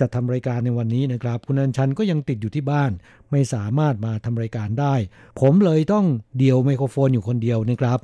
[0.00, 2.90] จะทำรายการในวันนี้นะครับ คุณอัญชันก็ยังติดอยู่ที่บ้าน
[3.30, 4.94] ไม่สามารถมาทำรายการได้
[5.40, 6.06] ผมเลยต้อง
[6.38, 7.98] เดี่ยวไมโครโฟนอยู่คนเดียวนะครับ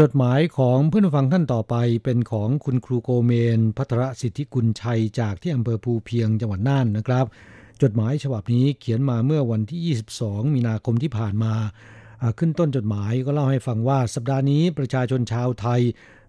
[0.00, 7.26] จดหมายของเพื่อนฟังท่านต่อไปเป็นของคุณครูโกเมน พัทรสิทธิกุลชัยจากที่อำเภอภูเพียงจังหวัดน่านนะครับ
[7.82, 11.54] จดหมายฉบับนี้เขียนมาเมื่อวันที่ 22 มีนาคมที่ผ่านมา
[12.38, 15.80] ขึ้นต้นจดหมายก็เล่าให้ฟังว่าสัปดาห์นี้ประชาชนชาวไทย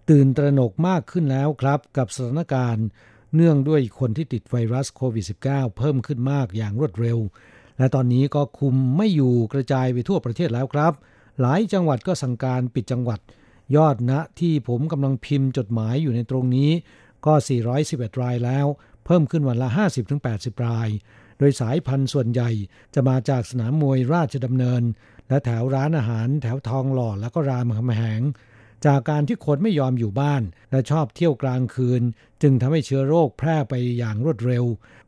[0.10, 2.86] ตื่นตระหนกมากขึ้นแล้วครับ กับสถานการณ์
[3.36, 7.18] เนื่องด้วยคนที่ติดไวรัสโควิด -19 เพิ่มขึ้นมากอย่างรวดเร็ว
[7.78, 10.94] และตอนนี้ก็คุมไม่อยู่กระจายไปทั่วประเทศแล้วครับ
[11.42, 13.22] หลายจังหวัดก็สั่งการปิดจังหวัด
[13.76, 16.72] ยอดณที่ผมกำลังพิมพ์จดหมายอยู่ในตรงนี้
[17.26, 17.34] ก็
[17.78, 18.66] 411 รายแล้ว
[19.06, 19.70] เพิ่มขึ้นวันละ
[20.18, 20.90] 50-80 ราย
[21.38, 22.50] โดยสายพันธุ์ส่วนใหญ่
[22.94, 24.84] จะมาจากสนามมวยราชดำเนิน
[25.30, 28.22] และแถวร้านอาหารแถวทองหล่อและก็รามคำแหง
[28.86, 32.02] จากการที่คนไม่ยอมอยู่บ้าน และชอบเที่ยวกลางคืน
[32.42, 34.66] จึงทำให้เชื้อโรคแพร่ไปอย่างรวดเร็ว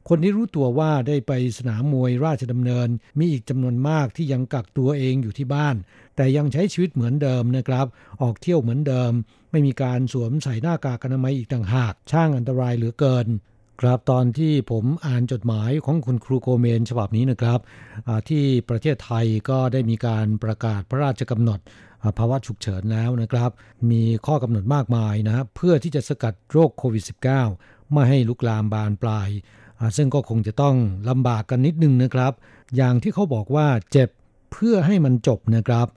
[0.09, 5.75] คนที่รู้ตัวว่าได้ไปสนามมวยราชดำเนิน มีอีกจำนวนมากที่ยังกักตัวเองอยู่ที่บ้าน
[6.19, 7.85] แต่ยังใช้ชีวิตเหมือนเดิมนะครับ
[8.21, 9.11] ออกเที่ยวเหมือนเดิม
[9.51, 13.27] ไม่มีการสวมใส่หน้ากากอนามัยอีกต่างหาก ช่างอันตรายเหลือเกิน
[13.81, 17.59] ครับตอนที่ผมอ่านจดหมายของคุณครูโกเมนฉบับนี้นะครับ
[18.29, 21.59] ที่ประเทศไทยก็ได้มีการประกาศพระราชกำหนด
[22.17, 23.51] ภาวะฉุกเฉินแล้วนะครับ
[23.91, 27.03] มีข้อกำหนดมากมายนะเพื่อที่จะสกัดโรคโควิด
[27.47, 29.29] -19 ไม่ให้ลุกลามบานปลาย
[29.97, 30.75] ซึ่งก็คงจะต้อง
[31.09, 32.33] ลำบากกันนิดนึงนะครับ
[32.75, 34.09] อย่างที่เขาบอกว่าเจ็บ
[34.51, 35.87] เพื่อให้มันจบนะครับ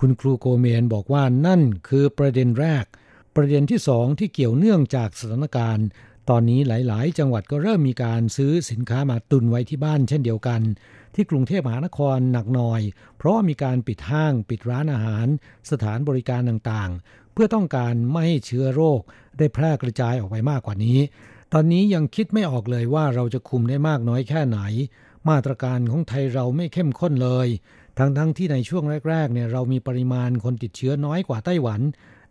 [0.00, 2.84] คุณครูโกเมนบอกว่านั่นคือประเด็นแรก
[3.36, 5.86] ประเด็นที่สองที่เกี่ยวเนื่องจากสถานการณ์
[6.30, 10.60] ตอนนี้หลาย ๆ จังหวัดก็เริ่มมีการซื้อสินค้ามาตุนไว้ที่บ้านเช่นเดียวกัน
[11.14, 12.80] ที่กรุงเทพมหานครหนักหน่อย
[13.16, 15.26] เพราะมีการปิดห้างปิดร้านอาหาร
[15.70, 19.00] สถานบริการต่าง ๆ เพื่อต้องการไม่ให้เชื้อโรค
[19.38, 20.98] ได้แพร่กระจายออกไปมากกว่านี้
[21.52, 24.60] ตอนนี้ยังคิดไม่ออกเลยว่าเราจะคุมได้มากน้อยแค่ไหน
[25.28, 27.48] มาตรการของไทยเราไม่เข้มข้นเลย
[27.98, 31.80] ทั้งๆทที่ในช่วงแรกๆเนี่ยเรามีปริมาณคนติดเชื้อน้อยกว่าไต้หวัน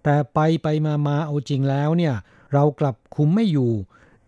[0.04, 2.16] แต่ไปไปมามาเอาจริงแล้วเนี่ย
[2.54, 3.72] เรากลับคุมไม่อยู่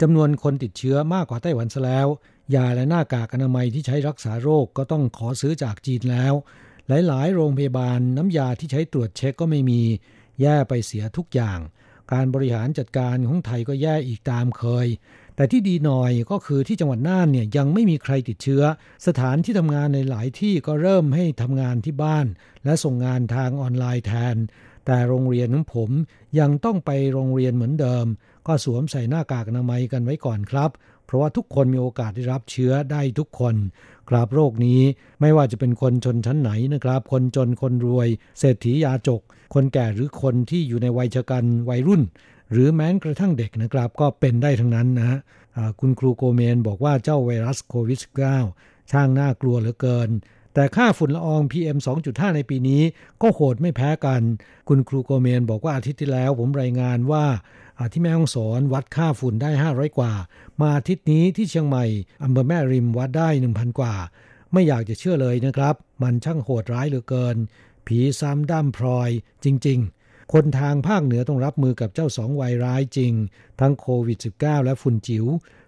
[0.02, 2.08] จำนวนคนติดเชื้อมากกว่าไต้หวันซะแล้ว
[2.56, 6.34] ยาและหน้ากากอนามัยที่ใช้รักษาโรคก็ต้องขอซื้อจากจีนแล้ว
[7.08, 9.82] หลายๆ โรงพยาบาลน้ำยาที่ใช้ตรวจเช็คก็ไม่มี
[10.42, 11.60] แย่ไปเสียทุกอย่าง
[12.14, 14.88] การบริหารจัดการของไทยก็แย่อีกตามเคย
[15.36, 18.64] แต่ที่ดีหน่อยก็คือที่จังหวัดน่านเนี่ยยังไม่มีใครติดเชื้อ
[19.08, 22.26] สถานที่ทำงานในหลายที่ก็เริ่มให้ทำงานที่บ้าน
[22.66, 24.38] และส่งงานทางออนไลน์แทน
[24.86, 25.90] แต่โรงเรียนของผม
[26.40, 28.06] ยังต้องไปโรงเรียนเหมือนเดิม
[28.48, 30.72] ก็สวมใส่หน้ากากอนามัยกันไว้ก่อนครับ
[31.06, 33.56] เพราะว่าทุกคนมีโอกาสได้รับเชื้อได้ทุกคน
[34.10, 34.82] กราบโรคนี้
[35.22, 38.08] ไม่ว่าจะเป็นคนชนชั้นไหนนะครับ คนจนคนรวย
[38.40, 39.22] เศรษฐียาจก
[39.54, 42.02] คนแก่หรือคนที่อยู่ในวัยชกันวัยรุ่น
[42.52, 45.20] หรือแม้กระทั่งเด็กนะครับก็เป็นได้ทั้งนั้นนะฮะ
[45.80, 48.00] คุณครูโกเมนบอกว่าเจ้าไวรัสโควิด
[48.46, 50.10] -19 ช่างน่ากลัวเหลือเกิน
[50.54, 52.82] แต่ค่าฝุ่นละออง PM 2.5 ในปีนี้
[53.22, 54.22] ก็โหดไม่แพ้กัน
[54.68, 57.26] คุณครูโกเมนบอกว่าอาทิตย์ที่แล้วผมรายงานว่า
[57.92, 60.14] ที่แม่ฮ่องสอนวัดค่าฝุ่นได้ 500 กว่า
[60.60, 61.86] มาอาทิตย์นี้ที่เชียงใหม่
[62.24, 63.96] อำเภอแม่ริมวัดได้ 1,000 กว่า
[64.54, 67.36] ไม่อยากจะเชื่อเลยนะครับ มันช่างโหดร้ายเหลือเกิน
[67.88, 69.10] ผีซ้ำด้ามพลอย
[69.44, 70.01] จริง ๆ
[70.34, 73.14] คนทางภาคเหนือต้องรับมือกับเจ้าสองวัยร้ายจริง
[73.60, 75.26] ทั้งโควิด -19 และฝุ่นจิว๋ว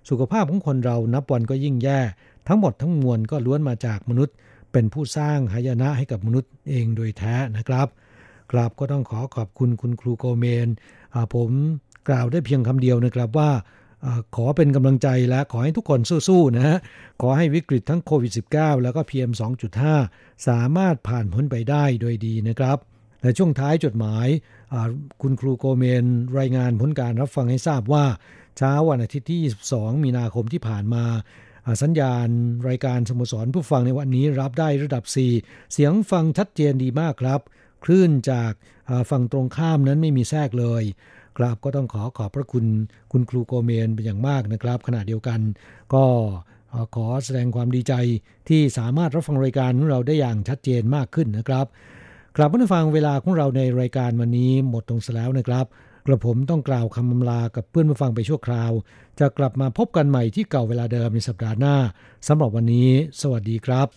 [0.10, 1.99] สุขภาพของคนเรานับวันก็ยิ่งแย่
[2.47, 4.36] ทั้งหมดทั้งมวลก็ล้วนมาจากมนุษย์
[4.71, 7.88] เป็นผู้สร้างหายนะให้กับมนุษย์เองโดยแท้นะครับ
[8.52, 10.67] กราบก็ต้องขอขอบคุณคุณครูโกเมน
[11.34, 11.49] ผม
[12.10, 13.52] กล่าวได้เพียงคำเดียวนะครับว่า
[14.36, 16.78] ขอเป็นกำลังใจและขอให้ทุกคนสู้ๆนะฮะ
[17.21, 19.32] ขอให้วิกฤตทั้งโควิด -19 แล้วก็ PM
[19.89, 22.78] 2.5 สามารถผ่านพ้นไปได้โดยดีนะครับ
[23.24, 24.28] และช่วงท้ายจดหมาย
[25.22, 26.06] คุณครูโกเมน
[26.40, 28.06] รายงานผลการรับฟังให้ทราบว่า
[28.58, 31.06] เช้าวันอาทิตย์ที่ 22 มีนาคมที่ผ่านมา
[31.82, 32.28] สัญญาณ
[32.70, 35.04] รายการสโมสรผู้ฟังในวันนี้รับได้ระดับ
[35.38, 37.42] 4 เสียงฟังชัดเจนดีมากครับ
[37.84, 38.52] คลื่นจาก
[39.10, 40.84] ฝั่งตรงข้ามนั้นไม่มีแทรกเลย
[41.38, 42.66] กราบก็ต้องขอขอบพระคุณ
[43.12, 45.40] คุณครูโกเมนเป็นอย่างมากนะครับ ขณะเดียวกัน
[45.94, 46.06] ก็
[46.96, 47.94] ขอแสดงความดีใจ
[48.50, 51.66] ที่สามารถรับฟังรายการของเราได้อย่างชัดเจนมากขึ้นนะครับ
[52.38, 55.65] กลับมาฟังเวลาของเราในรายการวันนี้หมดตรงแล้วนะครับ
[56.06, 58.72] กระผมต้องกล่าวคำอำลากับเพื่อนผู้ฟังไปชั่วคราว
[59.19, 61.76] จะกลับมาพบกันใหม่ที่เก่าเวลาเดิมในสัปดาห์หน้า
[62.28, 62.89] สำหรับวันนี้
[63.22, 63.88] สวัสดีครับ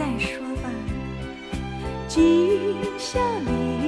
[0.00, 0.70] 再说吧。
[2.08, 3.79] 今宵里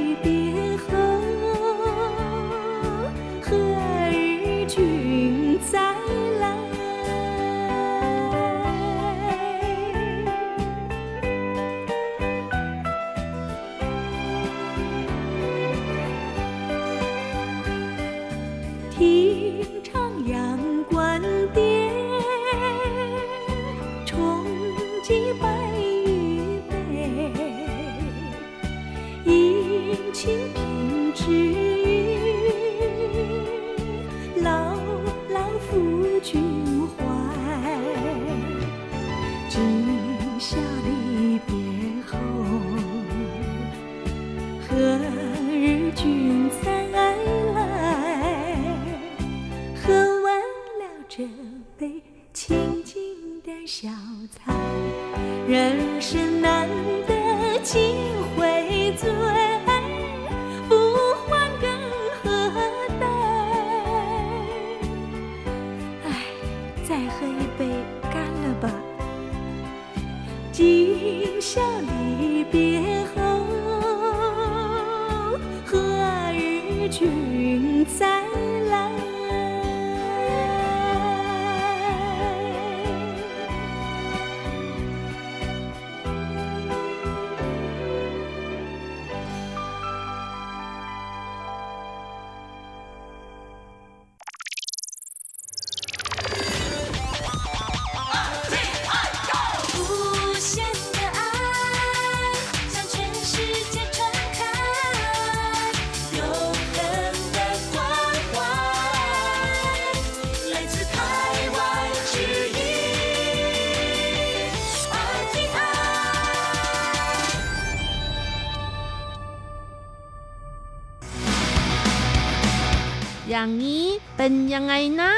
[123.43, 125.13] อย่างนี้เป็นยังไงนะ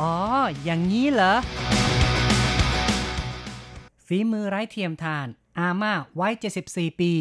[0.00, 0.14] อ๋อ
[0.64, 1.34] อย่างนี้เหรอ
[4.06, 5.26] ฝีมือไร้เทียมทาน
[5.58, 6.28] อาม่าไว้
[6.64, 7.12] 74 ปี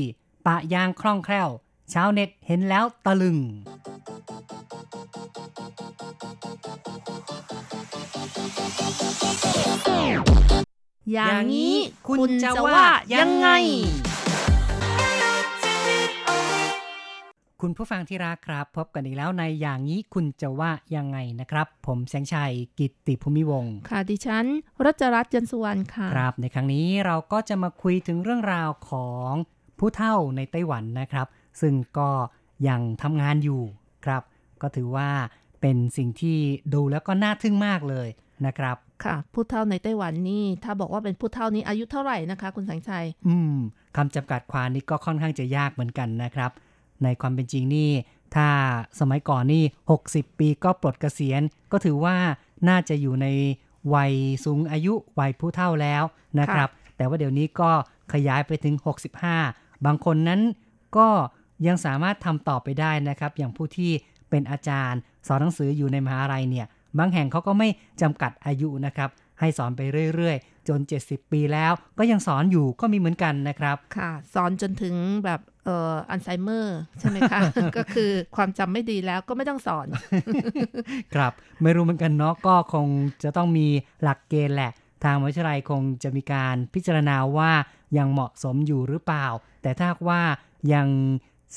[0.46, 1.50] ปะยางคล่องแคล่ว
[1.94, 3.38] ชาวเน็ตเห็นแล้วตะลึง
[11.14, 11.76] อย่างนี้
[12.08, 12.84] คุณจะว่า
[13.16, 13.50] ยังไง
[17.62, 24.46] คุณผู้ฟังที่รักครับ พบกันอีกแล้วในอย่างนี้คุณจะว่ายังไงนะครับ ผมแสงชัยกิตติภูมิวงศ์ค่ะดิฉัน
[24.86, 29.32] รัชรัตน์จันทร์สุวรรณค่ะครับ ในครั้งนี้เราก็จะมาคุยถึงเรื่องราวของ
[29.80, 31.28] ผู้เฒ่าในไต้หวันนะครับ
[31.62, 32.10] ซึ่งก็
[32.68, 33.62] ยังทำงานอยู่
[34.06, 34.22] ครับ
[34.62, 35.10] ก็ถือว่า
[35.62, 36.38] เป็นสิ่งที่
[36.74, 38.08] ดูแล้วก็น่าทึ่งมากเลย
[38.46, 43.56] นะครับค่ะผู้เฒ่าในไต้หวันนี่ ถ้าบอกว่าเป็นผู้เฒ่านี้อายุเท่าไหร่นะคะ คุณแสงชัย อืม
[43.96, 46.52] คำจำกัดความนี้ก็ค่อนข้างจะยากเหมือนกันนะครับ
[47.04, 47.92] ในความเป็นจริงนี่
[48.36, 48.48] ถ้า
[49.00, 49.64] สมัยก่อนนี่
[50.02, 52.16] 60 ปีก็ปลดเกษียณ ก็ถือว่า
[52.70, 53.28] น่าจะอยู่ใน
[53.94, 54.14] วัย
[54.46, 56.04] สูงอายุวัยผู้เฒ่าแล้ว
[56.40, 57.72] นะครับ แต่ว่าเดี๋ยวนี้ก็
[58.14, 58.76] ขยายไปถึง
[59.32, 60.42] 65 บางคนนั้น
[60.98, 61.08] ก็
[61.68, 63.92] ยังสามารถทำต่อไปได้นะครับ อย่างผู้ที่
[64.30, 67.68] เป็นอาจารย์ สอนหนังสืออยู่ในมหาลัยเนี่ย บางแห่งเขาก็ไม่
[68.02, 69.82] จำกัดอายุนะครับ ให้สอนไป
[70.16, 77.40] เรื่อยๆ จน 70 ปีแล้วก็ยังสอนอยู่ก็มีเหมือนกันนะครับ ค่ะ สอนจนถึงแบบ เอ่ออัลไซเมอร์ใช่ไหมคะ
[77.78, 79.88] ก็คือความจำไม่ดีแล้วก็ไม่ต้องสอน
[81.16, 82.88] ครับ ไม่รู้เหมือนกันเนาะก็คง
[83.24, 83.68] จะต้องมี
[84.04, 84.72] หลักเกณฑ์แหละ
[85.04, 87.52] ทางมหาวิทยาลัยคงจะมีการพิจารณาว่า
[87.98, 89.28] ยังเหมาะสมอยู่หรือเปล่า
[89.62, 90.22] แต่ถ้าหากว่า
[90.74, 90.88] ยัง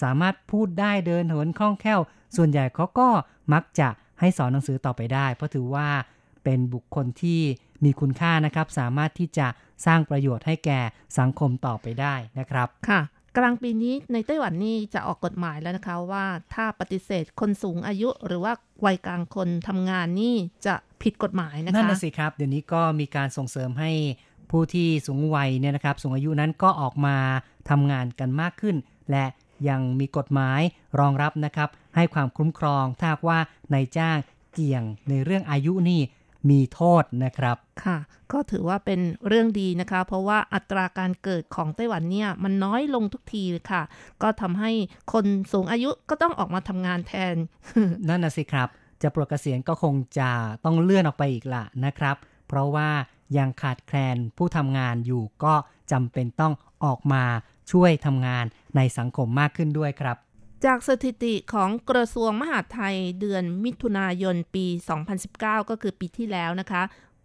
[0.03, 2.01] สามารถพูดได้เดินเหินคล่องแคล่ว
[2.37, 3.09] ส่วนใหญ่เขาก็
[3.53, 3.88] มักจะ
[4.21, 5.88] ให้สอนหนังสือต่อไปได้ เพราะถือว่า
[6.44, 7.40] เป็นบุคคลที่
[7.85, 9.47] มีคุณค่านะครับ สามารถที่จะ
[9.87, 10.81] สร้างประโยชน์ให้แก่
[11.18, 13.01] สังคมต่อไปได้นะครับ ค่ะ
[13.36, 18.52] กลางปีนี้ในไต้หวันนี่จะออกกฎหมายแล้วนะคะว่าถ้าปฏิเสธคนสูงอายุหรือว่า
[18.86, 20.34] วัยกลางคนทำงานนี่
[20.66, 23.92] จะผิดกฎหมายนะคะนั่นน่ะสิครับ เดี๋ยวนี้ก็มีการส่งเสริมให้
[24.50, 27.16] ผู้ที่สูงวัยเนี่ยนะครับ สูงอายุนั้นก็ออกมา
[27.70, 28.76] ทำงานกันมากขึ้น
[29.10, 29.24] และ
[29.68, 30.60] ยังมีกฎหมาย
[31.00, 33.38] รองรับนะครับ ให้ความคุ้มครองถ้าว่า
[33.72, 34.16] นายจ้าง
[34.52, 36.00] เกี่ยงในเรื่องอายุนี่
[36.51, 37.98] มีโทษนะครับ ค่ะ
[38.33, 43.83] ก็ถือว่าเป็นเรื่องดีนะคะ เพราะว่าอัตราการเกิดของไต้หวันเนี่ย มันน้อยลงทุกทีเลยค่ะ
[44.22, 44.70] ก็ทำให้
[45.12, 47.37] คนสูงอายุก็ต้องออกมาทำงานแทน
[48.09, 48.68] นั่นน่ะสิครับ
[49.03, 50.31] จะปลดเกษียณก็คงจะ
[50.64, 52.16] ต้องเลื่อนออกไปอีกละนะครับ
[52.48, 52.88] เพราะว่า
[53.38, 55.55] ยังขาดแคลนผู้ทำงานอยู่ก็
[55.92, 57.24] จำเป็นต้องออกมา
[57.72, 58.44] ช่วยทำงาน
[58.77, 60.16] ในสังคมมากขึ้นด้วยครับ
[60.64, 64.66] จากสถิติของกระทรวงมหาดไทยเดือนมิถุนายนปี
[65.18, 66.83] 2019 ก็คือปีที่แล้วนะคะ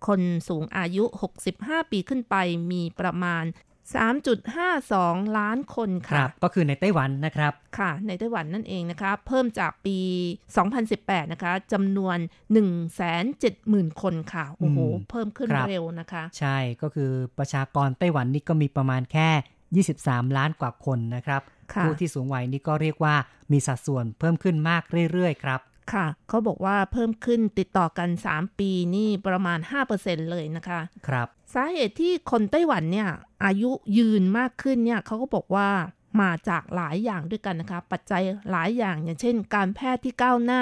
[0.08, 1.04] คนสูงอายุ
[1.48, 2.36] 65 ปีขึ้นไป
[2.72, 3.44] มีประมาณ
[4.66, 9.98] 3.52 ล้านคนคค่ะรับ ก็คือในไต้หวันนะครับ ค่ะ ในไต้หวันนั่นเองนะคะ เพิ่มจากปี
[10.66, 12.18] 2018 นะคะจำนวน
[13.10, 19.30] 170,000 คนค่ะ โอ้โหอืมเพิ่มขึ้นครับเร็วนะคะ ใช่ ก็คือประชากรไต้หวันนี่ก็มีประมาณแค่
[19.82, 21.42] 23 ล้านกว่าคนนะครับ
[21.74, 23.16] ค่ะผู้ที่สูงวัยนี่ก็เรียกว่า
[23.52, 25.60] มีสัดส่วนเพิ่มขึ้นมากเรื่อยๆครับ
[25.94, 29.60] ค่ะ เขาบอกว่าเพิ่มขึ้นติดต่อกัน 3 ปีนี่ประมาณ
[29.96, 33.10] 5%เลยนะคะ ครับ สาเหตุที่คนไต้หวันเนี่ย
[33.46, 35.70] อายุยืนมากขึ้นเนี่ยเขาก็บอกว่า
[36.22, 40.62] มาจากหลายอย่างด้วยกันนะคะ ปัจจัยหลายอย่างอย่างเช่น การแพทย์ที่ก้าวหน้า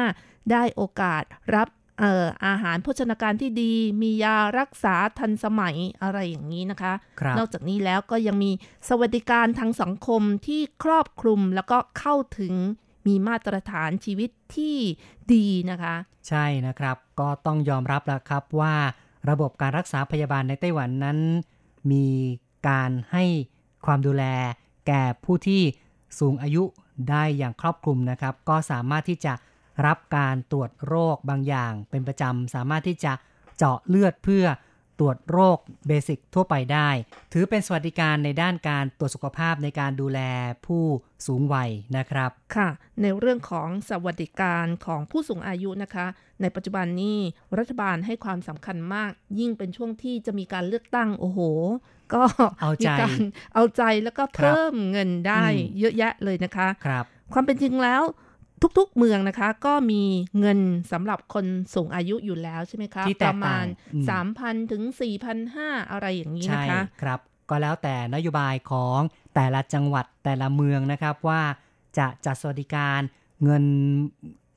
[0.52, 1.24] ได้โอกาส
[1.56, 1.67] รับ
[2.02, 8.52] เอ่ออาหารโภชนาการที่ดี มียารักษาทันสมัยอะไรอย่างนี้นะคะครับนอกจากนี้แล้วก็ยังมี
[8.90, 12.54] สวัสดิการทางสังคมที่ครอบคลุมแล้วก็เข้าถึง
[13.08, 14.76] มีมาตรฐานชีวิตที่
[15.34, 15.96] ดีนะคะ
[16.28, 18.75] ใช่นะครับก็ต้องยอมรับแล้วครับว่า
[19.30, 21.19] ระบบการรักษาพยาบาลในไต้หวันนั้น
[21.92, 22.08] มี
[22.67, 23.23] การให้
[23.86, 24.23] ความดูแล
[24.88, 25.62] แก่ผู้ที่
[26.19, 26.63] สูงอายุ
[27.10, 29.34] ได้อย่างครอบคลุมนะครับ ก็สามารถที่จะ
[29.86, 33.13] รับการตรวจโรคบางอย่างเป็นประจำ สามารถที่จะ
[33.58, 34.46] เจาะเลือดเพื่อ
[35.00, 35.58] ตรวจโรค
[35.88, 36.90] เบสิกทั่วไปได้
[37.34, 40.19] ถือเป็นสวัสดิการในด้านการตรวจสุขภาพในการดูแล
[40.65, 40.84] ผู้
[41.28, 42.69] สูงวัยนะครับ ค่ะ
[43.02, 46.06] ในเรื่องของสวัสดิการของผู้สูงอายุนะคะ
[46.42, 47.17] ในปัจจุบันนี้
[47.58, 51.40] รัฐบาลให้ความสำคัญมาก ยิ่งเป็นช่วงที่จะมีการเลือกตั้งโอ้โห
[52.13, 52.24] ก็
[52.62, 53.17] เอาใจมีการ
[53.54, 58.04] เอาใจแล้วก็ครับเพิ่มเงินได้อืมเยอะแยะเลยนะคะครับความเป็นจริงแล้ว
[58.78, 60.04] ทุกๆเมืองนะคะ ก็มี
[60.40, 60.60] เงิน
[60.92, 63.66] สำหรับคนสูงอายุอยู่แล้วใช่ไหมคะที่แตปกระมาณ
[64.10, 64.84] ต่างอืม3,000 ถึง
[65.38, 69.00] 4,500 อะไรอย่างนี้ใช่นะคะ ครับ ก็แล้วแต่นโยบายของ
[69.36, 71.42] แต่ละจังหวัดแต่ละเมืองนะครับว่า
[71.98, 73.00] จะจัดสวัสดิการ
[73.44, 73.64] เงิน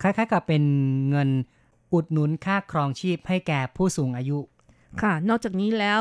[0.03, 0.65] คล้ายๆกับเป็น
[1.11, 1.29] เงิน
[1.93, 4.39] อุดหนุนค่าครองชีพให้แก่ผู้สูงอายุ
[5.03, 6.01] ค่ะ นอกจากนี้แล้ว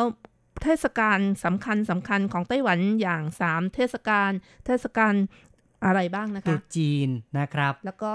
[0.64, 4.32] เทศกาลสำคัญสำคัญของไต้หวันอย่าง 3 เทศกาล
[4.66, 5.14] เทศกาล
[5.86, 7.10] อะไรบ้างนะตรุคะษจีน
[7.40, 8.14] นะครับ แล้วก็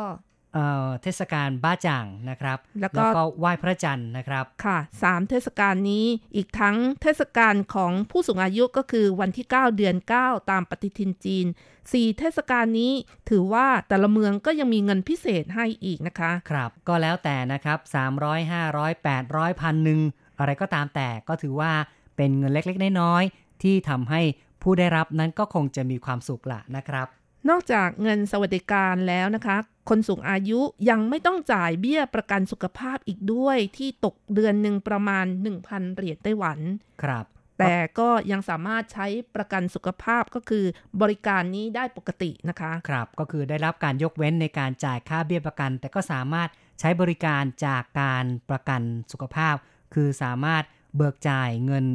[0.54, 3.04] เเอ่อเทศกาลบ้าจ่างนะครับ แล้วก็
[3.38, 6.06] ไหว้พระจันทร์นะครับ ค่ะสามเทศกาลนี้
[6.36, 11.46] อีกทั้งเทศกาลของผู้สูงอายุก็คือวันที่ 9 เดือน 9 ตามปฏิทินจีน
[11.82, 12.92] 4เทศกาลนี้
[13.30, 17.78] ถือว่าแต่ละเมืองก็ยังมีเงินพิเศษให้อีกนะคะ ครับ ก็แล้วแต่นะครับ
[18.16, 20.00] 300 500 800พันหนึ่ง
[20.38, 21.72] อะไรก็ตามแต่ก็ถือว่า
[22.16, 24.20] เป็นเงินเล็กๆ น้อยๆที่ทำให้
[24.62, 27.06] ผู้ได้รับนั้นก็คงจะมีความสุขละนะครับ
[27.48, 29.56] นอกจากเงินสวัสดิการแล้วนะคะ
[29.88, 30.60] คนสูงอายุ
[30.90, 35.26] ยังไม่ต้องจ่ายเบี้ยประกันสุขภาพอีกด้วยที่ตกเดือนหนึ่งประมาณ
[35.60, 36.58] 1,000 เหรียญไต้หวัน
[37.02, 37.24] ครับ
[37.58, 40.64] แต่ก็ยังสามารถใช้ประกันสุขภาพก็คือ
[41.00, 46.48] บริการนี้ได้ปกตินะคะ ครับ ก็คือได้รับการยกเว้นในการจ่ายค่าเบี้ยประกัน แต่ก็สามารถ
[46.80, 48.82] ใช้บริการจากการประกัน
[49.12, 49.54] สุขภาพ
[49.94, 50.64] คือสามารถ
[50.96, 51.86] เบิกจ่ายเงิน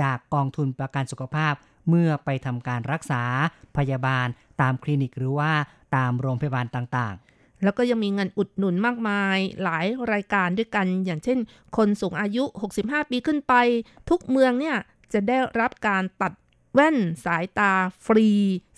[0.00, 1.54] จากกองทุนประกันสุขภาพ
[1.88, 3.22] เมื่อไปทำการรักษา
[3.76, 4.26] พยาบาล
[4.60, 5.52] ตามคลินิกหรือว่า
[5.96, 7.16] ตามโรงพยาบาลต่าง
[7.64, 11.38] แล้วก็ยังมีเงินอุดหนุนมากมาย หลายรายการด้วยกัน อย่างเช่น
[11.76, 12.44] คนสูงอายุ
[12.78, 13.54] 65 ปีขึ้นไป
[14.10, 14.76] ทุกเมืองเนี่ย
[15.12, 16.32] จะได้รับการตัด
[16.74, 17.72] แว่นสายตา
[18.06, 18.28] ฟรี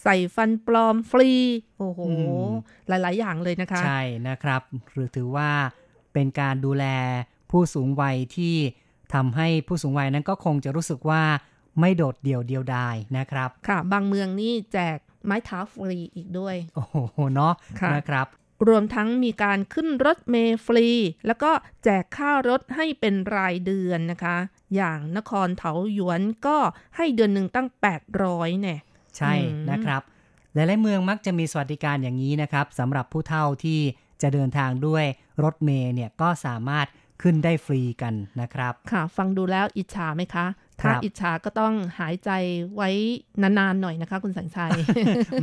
[0.03, 1.31] ใส่ฟันปลอมฟรี
[1.79, 2.13] โอ้โหอื
[2.49, 2.53] ม
[2.89, 5.51] หลาย ๆ อย่างเลยนะคะๆใช่นะครับ หรือถือว่า
[6.13, 6.85] เป็นการดูแล
[7.51, 8.57] ผู้สูงวัยที่
[9.15, 11.23] ทำให้ผู้สูงวัยนั้นก็คงจะรู้สึกว่า
[11.81, 16.97] ไม่โดดเดี่ยวเดียวดายนะครับ ค่ะ บางเมืองนี่แจกไม้เท้าฟรีอีกด้วย โอ้โห
[17.35, 18.27] เนาะค่ะนะครับ
[18.69, 20.87] รวมทั้งมีการขึ้นรถเมล์ฟรี
[21.27, 21.51] แล้วก็
[21.85, 24.37] แจกค่ารถให้เป็นรายเดือนนะคะ
[24.77, 26.59] อย่างนครเถาหยวนก็
[26.97, 27.69] ให้เดือนหนึ่งตั้ง
[28.15, 28.81] 800เนี่ย
[29.17, 30.03] ใช่อืมนะครับ
[30.55, 33.81] หลายๆเมืองมักจะมีสวัสดิการอย่างนี้นะครับสำหรับผู้เฒ่าที่
[34.23, 35.05] จะเดินทางด้วย
[35.45, 36.87] รถเมล์เนี่ยก็สามารถ
[37.23, 40.47] ขึ้นได้ฟรีกันนะครับ ค่ะ ฟังดูแล้วอิจฉาไหมคะ
[40.81, 42.31] ถ้าครับอิจฉาก็ต้องหายใจ
[42.75, 42.91] ไว้
[43.43, 44.71] นานๆหน่อยนะคะ คุณสังชัย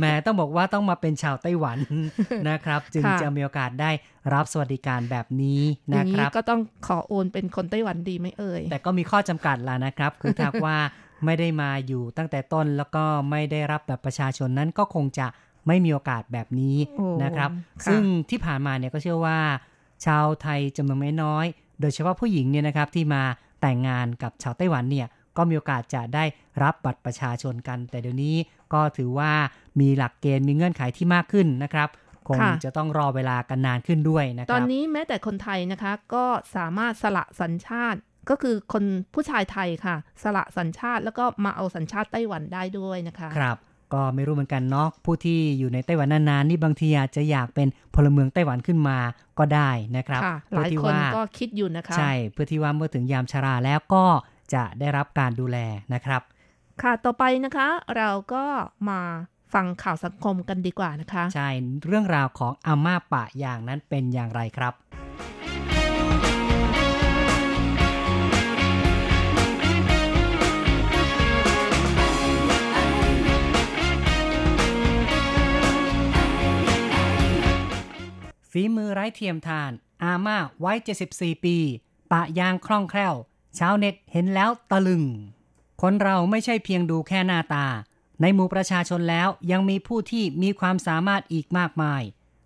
[0.00, 1.78] หม้ต้องบอกว่าต้องมาเป็นชาวไต้หวัน
[2.50, 3.90] นะครับ จึงค่ะจะมีโอกาสได้
[4.34, 10.78] รับสวัสดิการแบบนี้อนะย่างคนี้รับก็ต้องขอโอนเป็นคนไต้หวันดีไหมเอ่ย แต่ก็มีข้อจำกัดละนะครับ คือถ้าว่า
[11.24, 15.26] ไม่ได้มาอยู่ตั้งแต่ต้นแล้วก็ไม่ได้รับแบบประชาชนนั้นก็คงจะ
[15.66, 17.50] ไม่มีโอกาสแบบนี้โอ้นะครับ
[17.82, 19.38] ค่ะซึ่งที่ผ่านมาเนี่ยก็เชื่อว่า
[20.04, 21.46] ชาวไทยจำนวนไม่น้อย
[21.80, 23.22] โดยเฉพาะผู้หญิงเนี่ยนะครับที่มา
[23.60, 25.06] แต่งงานกับชาวไต้หวันเนี่ย
[25.36, 26.24] ก็มีโอกาสจะได้
[26.62, 28.36] รับบัตรประชาชนกัน แต่เดี๋ยวนี้
[28.72, 29.32] ก็ถือว่า
[29.80, 31.88] มีหลักเกณฑ์มีเงื่อนไขที่มากขึ้นนะครับ
[32.28, 36.24] คงค่ะจะต้องรอเวลากันนานขึ้นด้วยนะคตรัอบนนี้แม้แต่คนไทยนะคะ ก็
[36.56, 37.98] สามารถสละสัญชาติ
[38.30, 43.58] ก็คือคนผู้ชายไทยค่ะ สละสัญชาติแล้วก็มาเอาสัญชาติไต้หวันได้ด้วยนะคะ ครับ
[43.94, 48.98] ก็ไม่รู้เหมือนกันเนาะผู้ที่อยู่ในไต้หวันนานๆนี่บางทีอาจจะอยากเป็นพลเมืองไต้หวันขึ้นมา
[49.38, 54.04] ก็ได้นะครับค่ะหเพื่อลายที่คนว่าก็คิดอยู่นะคะ ใช่เพื่อที่ว่าเมื่อถึงยามชราแล้วก็
[54.54, 55.58] จะได้รับการดูแล
[55.94, 56.22] นะครับ
[56.82, 58.44] ค่ะต่อไปนะคะ เราก็
[58.88, 59.00] มา
[59.54, 61.50] ฟังข่าวสังคมกันดีกว่านะคะ ใช่
[61.86, 64.74] เรื่องราวของอาม่าปะอย่างนั้นเป็นอย่างไรครับ
[78.50, 79.70] ฝีมือไร้เทียมทาน
[80.04, 80.72] อาม่าไว้
[81.08, 81.56] 74 ปี
[82.12, 83.14] ปะยางคล่องแคล่ว
[83.58, 85.04] ชาวเน็ตเห็นแล้วตะลึง
[85.82, 87.66] คนเราไม่ใช่เพียงดูแค่หน้าตา
[88.20, 92.02] ในหมู่ประชาชนแล้วยังมีผู้ที่มีความสามารถอีกมากมาย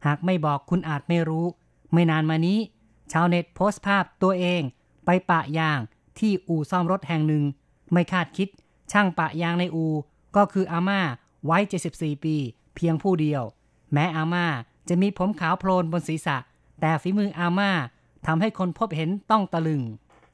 [0.06, 1.46] หากไม่บอกคุณอาจไม่รู้
[1.92, 2.58] ไม่นานมานี้
[3.12, 4.62] ชาวเน็ตโพสต์ภาพตัวเอง
[5.04, 5.78] ไปปะยาง
[6.18, 7.44] ที่อู่ซ่อมรถแห่งหนึ่ง
[7.92, 8.48] ไม่คาดคิด
[8.92, 9.94] ช่างปะยางในอู่
[10.36, 11.00] ก็คืออาม่า
[11.44, 11.58] ไว้
[11.92, 12.36] 74 ปี
[12.74, 13.42] เพียงผู้เดียว
[13.92, 14.46] แม้อาม่า
[14.88, 16.36] จะมีผมขาวโพลนบนศีรษะ
[16.80, 17.70] แต่ฝีมืออาม่า
[18.26, 19.82] ทำให้คนพบเห็นต้องตะลึง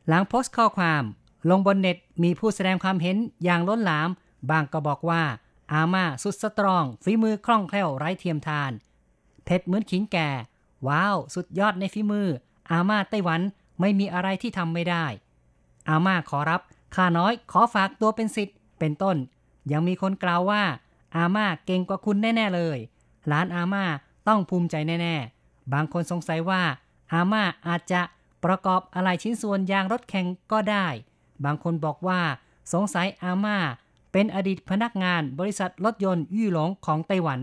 [0.09, 1.03] หลังโพสต์ข้อความ
[1.51, 4.09] ลงบนเน็ตมีผู้แสดงความเห็นอย่างล้นหลาม
[4.51, 5.23] บางก็บอกว่า
[5.73, 8.73] อาม่าสุดสตรอง ฝีมือคล่องแคล่วไร้เทียมทาน
[9.45, 10.29] เพชรเหมือนขิงแก่
[10.87, 12.29] ว้าว สุดยอดในฝีมือ
[12.71, 13.41] อาม่าไต้หวัน
[13.81, 15.05] ไม่มีอะไรที่ทำไม่ได้
[15.89, 16.61] อาม่าขอรับ
[16.95, 19.17] ข้าน้อยขอฝากตัวเป็นสิทธิ์เป็นต้น
[19.73, 20.63] ยังมีคนกล่าวว่า
[21.17, 22.79] อาม่าเก่งกว่าคุณแน่ ๆ เลย
[23.29, 23.85] หลานอาม่า
[24.29, 26.63] ต้องภูมิใจแน่ ๆ บางคนสงสัยว่า
[27.13, 28.01] อาม่าอาจจะ
[28.45, 30.87] ประกอบอะไรชิ้นส่วนยางรถแข่งก็ได้
[31.45, 32.21] บางคนบอกว่า
[32.73, 33.59] สงสัยอาม่า
[34.13, 37.41] เป็นอดีตพนักงานบริษัทรถยนต์ยี่หลงของไต้หวัน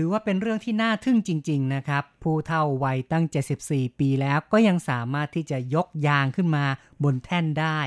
[0.00, 3.24] ถือว่าเป็นเรื่องที่น่าทึ่งจริง ๆ นะครับ ผู้เฒ่าวัยตั้ง
[3.62, 6.64] 74 ปีแล้วก็ยังสามารถที่จะยกยางขึ้นมา
[7.04, 7.78] บนแท่นได้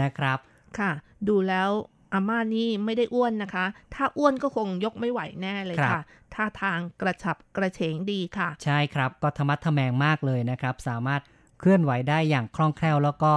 [0.00, 0.38] นะครับ
[0.78, 0.92] ค่ะ
[1.28, 1.70] ดูแล้ว
[2.12, 6.04] อาม่านี่ไม่ได้อ้วนนะคะ ถ้าอ้วนก็คงยกไม่ไหวแน่เลยครัค่ะบ
[6.34, 11.22] ท่าทางกระฉับกระเฉงดีค่ะ ใช่ครับ ก็ธรรมัดทแมงมากเลยนะครับ สามารถ
[11.60, 13.32] เคลื่อนไหวได้อย่างคล่องแคล่ว แล้วก็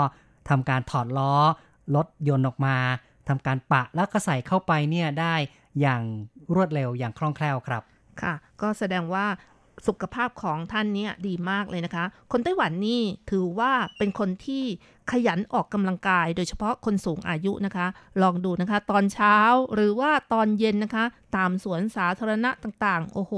[0.49, 1.33] ทำการถอดล้อ
[1.95, 2.77] รถยนต์ออกมา
[3.27, 5.35] ทำการปะแล้วก็ใส่เข้าไปเนี่ยได้
[5.81, 6.01] อย่าง
[6.55, 7.83] รวดเร็วอย่างคล่องแคล่วครับ
[8.23, 9.25] ค่ะ ก็แสดงว่า
[9.87, 13.01] สุขภาพของท่านเนี่ยดีมากเลยนะคะ คนไต้หวันนี่
[13.31, 14.63] ถือว่าเป็นคนที่
[15.11, 17.87] ขยันออกกำลังกาย โดยเฉพาะคนสูงอายุนะคะ
[18.21, 19.37] ลองดูนะคะ ตอนเช้า
[19.73, 21.05] หรือว่าตอนเย็นนะคะ
[21.35, 23.33] ตามสวนสาธารณะต่างๆ โอ้โห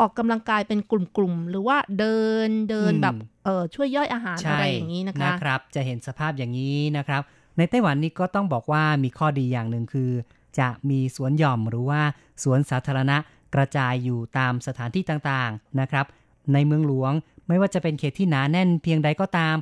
[0.00, 2.18] ออกกำลังกายเป็นกลุ่มๆ หรือว่าเดิ
[2.48, 3.14] นเดินอืมแบบ
[3.44, 7.22] เออช่วยย่อยอาหารใช่อะไรอย่างนี้นะคะนะครับ จะเห็นสภาพอย่างนี้นะครับ
[7.58, 10.10] ในไต้หวันนี่ก็ต้องบอกว่ามีข้อดีอย่างหนึ่งคือ
[10.58, 12.00] จะมีสวนหย่อมหรือว่า
[12.42, 13.16] สวนสาธารณะ
[13.54, 16.06] กระจายอยู่ตามสถานที่ต่างๆนะครับ
[16.52, 17.12] ในเมืองหลวง
[17.48, 19.56] ไม่ว่าจะเป็นเขตที่หนาแน่นเพียงใดก็ตาม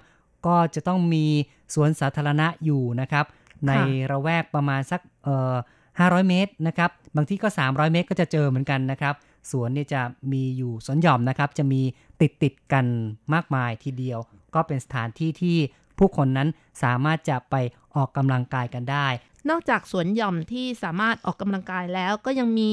[0.46, 1.26] ก็จะต้องมี
[1.74, 3.26] สวนสาธารณะอยู่นะครับ
[3.68, 3.72] ใน
[4.10, 5.54] ระแวกประมาณสักเอ่อ
[5.92, 9.14] 500 เมตรนะครับ บางที่ก็ 300 เมตรก็จะเจอเหมือนกันนะครับ
[9.50, 11.82] สวนเนี่ยจะมีอยู่สวนหย่อมนะครับ จะมี
[12.20, 12.86] ติดติดๆกัน
[13.34, 14.18] มากมายทีเดียว
[14.54, 15.56] ก็เป็นสถานที่ที่
[15.98, 16.48] ผู้คนนั้น
[16.82, 17.54] สามารถจะไป
[17.96, 19.06] ออกกำลังกายกันได้
[19.50, 22.70] นอกจากสวนหย่อมที่สามารถออกกำลังกายแล้วก็ยังมี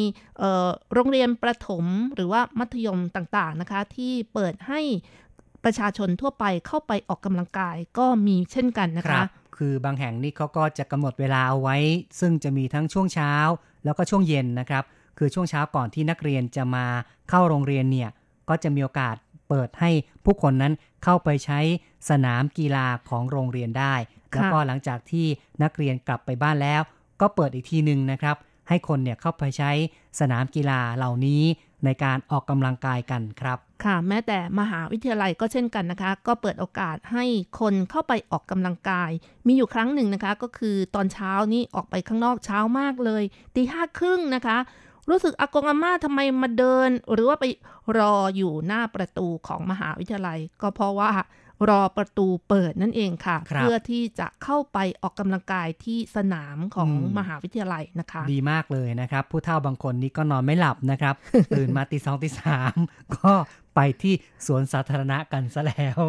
[0.93, 4.81] โรงเรียนประถมหรือว่ามัธยมต่างๆนะคะ ที่เปิดให้
[5.63, 9.25] ประชาชนทั่วไปเข้าไปออกกำลังกายก็มีเช่นกันนะครัคะ
[9.57, 11.77] คือบางแห่งนี่เขาก็จะกำหนดเวลาเอาไว้
[12.19, 13.33] ซึ่งจะมีทั้งช่วงเช้า
[13.85, 14.83] แล้วก็ช่วงเย็นนะครับ
[15.17, 16.85] คือช่วงเช้าก่อนที่นักเรียนจะมา
[17.29, 18.09] เข้าโรงเรียนเนี่ย
[18.49, 19.15] ก็จะมีโอกาส
[19.49, 19.91] เปิดให้
[20.23, 20.73] ผู้คนนั้น
[21.03, 21.59] เข้าไปใช้
[22.09, 23.95] สนามกีฬาของโรงเรียนได้
[24.31, 25.25] แล้วก็หลังจากที่
[25.63, 26.81] นักเรียนกลับไปบ้านแล้ว
[27.21, 28.35] ก็เปิดอีกทีหนึ่งนะครับ
[28.69, 29.71] ให้คนเนี่ยเข้าไปใช้
[30.19, 31.43] สนามกีฬาเหล่านี้
[31.85, 37.25] ในการออกกำลังกายกันครับ ค่ะแม้แต่มหาวิทยาลัยก็เช่นกันนะคะ ก็เปิดโอกาสให้
[37.59, 39.11] คนเข้าไปออกกำลังกาย
[39.47, 43.23] มีอยู่ครั้งหนึ่งนะคะ ก็คือตอนเช้านี่ออกไปข้างนอกเช้ามากเลย
[43.55, 44.57] ตีห้าครึ่งนะคะ
[45.09, 47.45] รู้สึกอากงอาม่าทำไมมาเดิน หรือว่าไป
[47.97, 51.09] รออยู่หน้าประตูของมหาวิทยาลัย ก็เพราะว่า
[51.69, 61.15] รอประตูเปิดนั่นเองค่ะครับเพื่อที่จะเข้าไปออกกำลังกายที่สนามของอืมมหาวิทยาลัยนะคะ ดีมากเลยนะครับ ผู้เฒ่าบางคนนี่ก็นอนไม่หลับนะครับ
[61.57, 62.75] ตื่นมาตีสองตีสาม
[63.17, 63.33] ก็
[63.75, 64.13] ไปที่
[64.45, 65.99] สวนสาธารณะกันซะแล้ว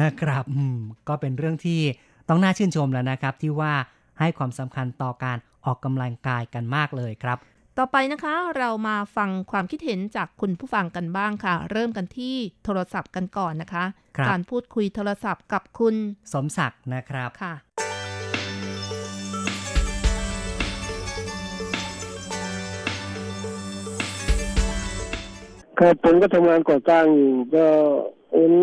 [0.00, 0.78] นะครับอืม
[1.08, 1.80] ก็เป็นเรื่องที่
[2.28, 3.72] ต้องน่าชื่นชมแล้วนะครับ ที่ว่า
[4.18, 7.38] ให้ความสำคัญต่อการออกกำลังกายกันมากเลยครับ
[7.82, 13.84] ต่อไปนะคะเรามาฟังความคิดเห็นจากคุณผู้ฟังกันบ้างค่ะ เริ่มกันที่โทรศัพท์กันก่อนนะคะ
[14.16, 15.94] ครับการพูดคุยโทรศัพท์กับคุณ
[16.32, 17.54] สมศักดิ์นะครับค่ะ
[25.78, 27.66] ครับผมก็ทำงานก่อสร้างอยู่ก็
[28.32, 28.54] เอ็น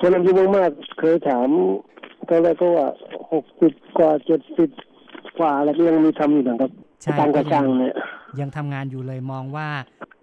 [0.00, 1.48] คนอายุมากๆเคยถาม
[2.28, 2.88] ตอนแรกก็ว่า
[3.32, 4.70] หกสิบกว่าเจ็ดสิบ
[5.38, 7.94] กว่าอะไรก็ยังมีทำอยู่นะครับ ใช่ตามก่อสร้างเนี่ย
[8.40, 9.68] ยังทำงานอยู่เลยมองว่า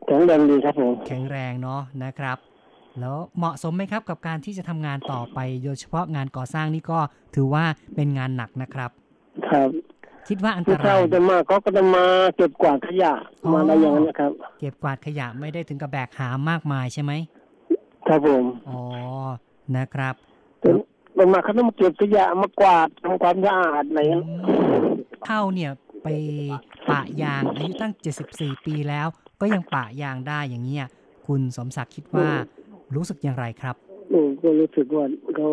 [0.08, 2.38] แข็งแรงดีครับผมแข็งแรงเนาะนะครับ
[3.00, 7.00] แล้วเหมาะสมไหมครับกับการที่จะทำงานต่อไปโดยเฉพาะงานก่อสร้างนี่ก็
[7.36, 7.66] ถือว่า
[7.96, 8.92] เป็นงานหนักนะครับ
[9.50, 9.70] ครับ
[10.28, 12.04] คิดว่าอันตผู้ราเฒ่ายจะมากเขาก็จะมา
[12.36, 13.14] เก็บกวาดขยะ
[13.44, 17.12] อ๋อมาอะไรอย่างนั้นนะครับ เก็บกวาดขยะไม่ได้ถึงกับแบกหามมากมายใช่ไหม
[18.08, 18.82] ครับผมอ๋อ
[19.78, 20.16] นะครับ
[21.18, 24.26] ลงมาเขาต้องมาเก็บขยะมากวาดทำความสะอาดอะไรอย่างนั้น
[25.26, 25.72] เท่าเนี่ย
[26.06, 26.10] ไป
[26.90, 27.94] ปะยางอายุตั้ง
[28.30, 29.08] 74 ปีแล้ว
[29.42, 30.86] ก็ยังปะยางได้อย่างเงี้ย
[31.28, 32.28] คุณสมศักดิ์คิดว่า
[32.96, 33.76] รู้สึกอย่างไรครับ
[34.12, 35.48] อืมก็รู้สึกว่าเขา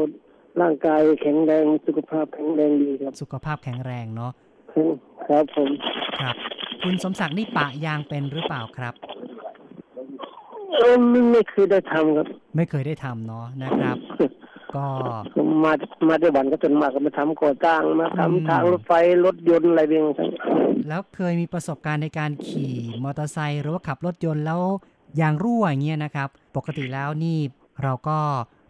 [0.60, 4.32] ร่างกายแข็งแรงสุขภาพแข็งแรงดีครับ สุขภาพแข็งแรงเนาะ
[5.28, 5.68] ครับผม
[6.20, 6.36] ครับ
[6.82, 8.94] คุณสมศักดิ์นี่ปะยางเป็นหรือเปล่าครับ
[10.76, 12.26] เออไม่ไม่เคยได้ทำครับ
[12.56, 13.96] ไม่เคยได้ทำเนาะนะครับ
[14.76, 14.84] ก็
[15.64, 15.72] มา
[16.08, 18.92] มาได้วันก็จนมากก็มาทำก่อสร้างมาทำอืมทางรถไฟ
[19.24, 20.28] รถยนต์อะไรเองทั้ง
[20.88, 24.60] แล้วเคยมีประสบการณ์ในการขี่มอเตอร์ไซค์หรือว่าขับรถยนต์แล้ว
[25.20, 27.38] ยางรั่วอย่างเงี้ยนะครับ ปกติแล้วนี่
[27.82, 28.18] เราก็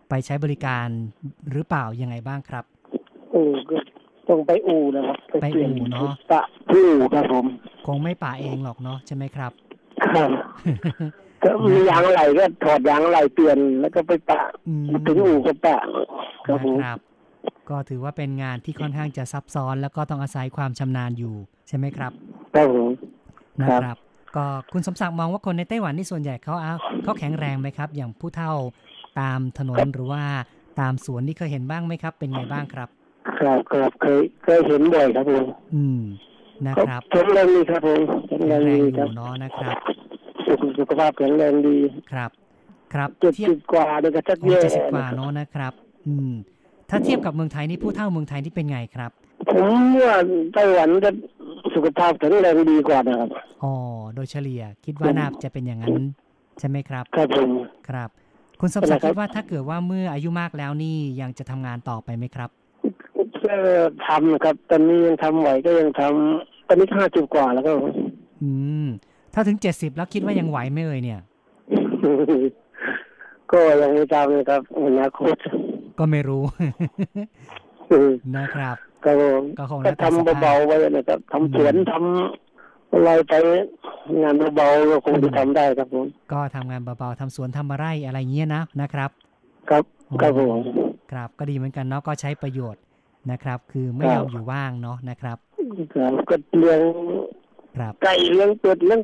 [0.08, 0.86] ไปใช้บริการ
[1.52, 2.64] หรือเปล่ายังไงบ้างครับ
[3.30, 3.76] โอ้ก็
[4.28, 6.42] ต้องไปอู่นะครับไปเปลี่ยนอู่เนอะปะ
[6.72, 7.46] อู่ครับผม
[7.86, 9.52] คงไม่ป่าเองหรอกเนาะใช่ไหมครับ
[10.04, 10.30] ครับ
[11.44, 15.78] ก็มียางอะไรก็ถอดยางอะไรเปลี่ยนแล้วก็ไปปะอืมถึงอู่ก็ปะ
[16.46, 16.98] ครับผมนะครับ
[17.70, 21.34] ก็ถือว่าเป็นงานที่ค่อนข้างจะซับซ้อน แล้วก็ต้องอาศัยความชำนาญอยู่
[21.68, 22.12] ใช่ไหมครับ
[22.54, 22.90] ครับผม
[23.60, 23.96] นะครับ
[24.36, 28.52] ก็คุณสมศักดิ์มองว่าคนในไต้หวันนี่ส่วนใหญ่เขาเอาเขาแข็งแรงไหมครับ อย่างผู้เฒ่า
[29.20, 30.22] ตามถนนหรือว่า
[30.80, 32.88] ตามสวนนี่เคยเห็นบ้างไหมครับ เป็นไงบ้างครับ
[33.40, 36.00] ครับครับเคยเคยเห็นบ่อยครับผมอืม
[36.66, 39.76] นะครับแข็งแรงดีครับผมแข็งแข็แรงงแรงดีอครัยู่บเนาะนะครับ
[40.78, 41.78] สุขภาพแข็งแรงดี
[42.12, 42.30] ครับ
[42.94, 45.72] ครับเจ็ดเทียบสิบกว่าเดี๋ยวก็จะโอ้แย่เจ็ดสิบกว่าเนาะนะครับ
[46.06, 46.32] อืม
[46.90, 49.10] ถ้าเทียบกับเมืองไทยนี่ผู้เฒ่าเมืองไทยนี่เป็นไงครับ
[49.52, 50.16] ผมว่า
[50.52, 51.10] ไต้หวันจะ
[51.74, 53.30] สุขภาพแข็งแรงดีกว่านะครับ
[53.62, 53.72] อ๋อ
[54.14, 56.02] โดยเฉลี่ยคิดว่าน่าจะเป็นอย่างนั้น
[56.58, 57.50] ใช่ไหมครับ ครับผม
[57.88, 58.08] ครับ
[58.60, 62.50] คุณสมศักดิ์เป็นไรครับคิดว่าถ้าเกิดว่าเมื่ออายุมากแล้วนี่ยังจะทำงานต่อไปไหมครับ
[63.44, 63.54] ก็
[64.06, 67.70] ทำนะครับ ตอนนี้ยังทำไหวก็ยังทำตอนนี้ห้าสิบกว่าแล้วก็
[68.42, 68.50] อื
[68.84, 68.88] ม
[69.34, 71.20] ถ้าถึงเจ็ดสิบแล้วคิดว่ายังไหวไหมเอ่ยเนี่ย
[73.50, 75.36] ก็ยังไม่ทราบเลยครับอนาคต
[75.98, 76.42] ก็ไม่รู้
[78.36, 83.32] นะครับครับผมก็คงก็แล้วแต่สทำภาเบาพๆไว้นะครับทำสวนทำอะไรไป
[84.22, 89.10] งานเบาๆก็คงจะทำได้ครับผมก็ทำงานเบาๆทำสวนทำไร่อะไรเงี้ยนะนะครับ
[89.70, 89.84] ครับ
[90.22, 90.60] ครับผม
[91.12, 92.82] ครับก็ดีเหมือนกันเนาะก็ใช้ประโยชน์
[93.30, 95.38] นะครับ คือไม่ยอมอยู่ว่างเนาะนะครับ
[95.94, 96.80] ครับก็เลี้ยง
[97.76, 99.00] ครับไก่เลี้ยงเป็ดเลี้ยง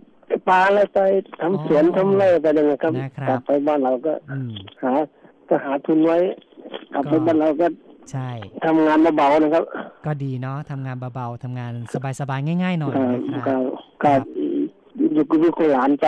[0.49, 0.99] ปลาอะไรไป
[1.41, 4.53] ทำสวนอ๋อทำไร่ไปเลยนะครับนะครับกลับไปบ้านเราก็อืม
[4.83, 4.93] หา
[5.49, 6.19] ก็หาทุนไว้
[6.93, 7.67] กลับไปก็บ้านเราก็
[8.13, 8.31] ใช่
[8.65, 9.65] ทำงานเบาๆนะครับ
[10.07, 11.73] ก็ดีเนาะทำงานเบาๆทำงาน
[12.21, 13.63] สบายๆง่าย ๆ หน่อยครับนะคครัรับบ
[14.03, 14.21] ครับ
[15.13, 16.07] อยู่กับลูกกับหลานไป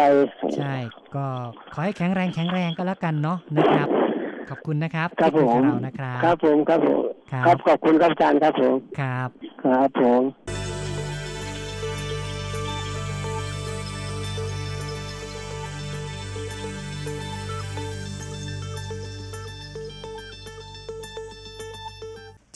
[0.56, 0.74] ใช่
[1.14, 1.24] ก็
[1.72, 3.88] ขอให้แข็งแรงแข็งแรงก็แล้วกันเนาะนะครับ
[4.50, 7.00] ขอบคุณนะครับครับที่ผคุยมกับเรานะครับ ครับผมครับผม
[7.32, 9.28] ครับครับขอบคุณครับอาจารย์ครับผมครับ
[9.64, 10.22] ครับผม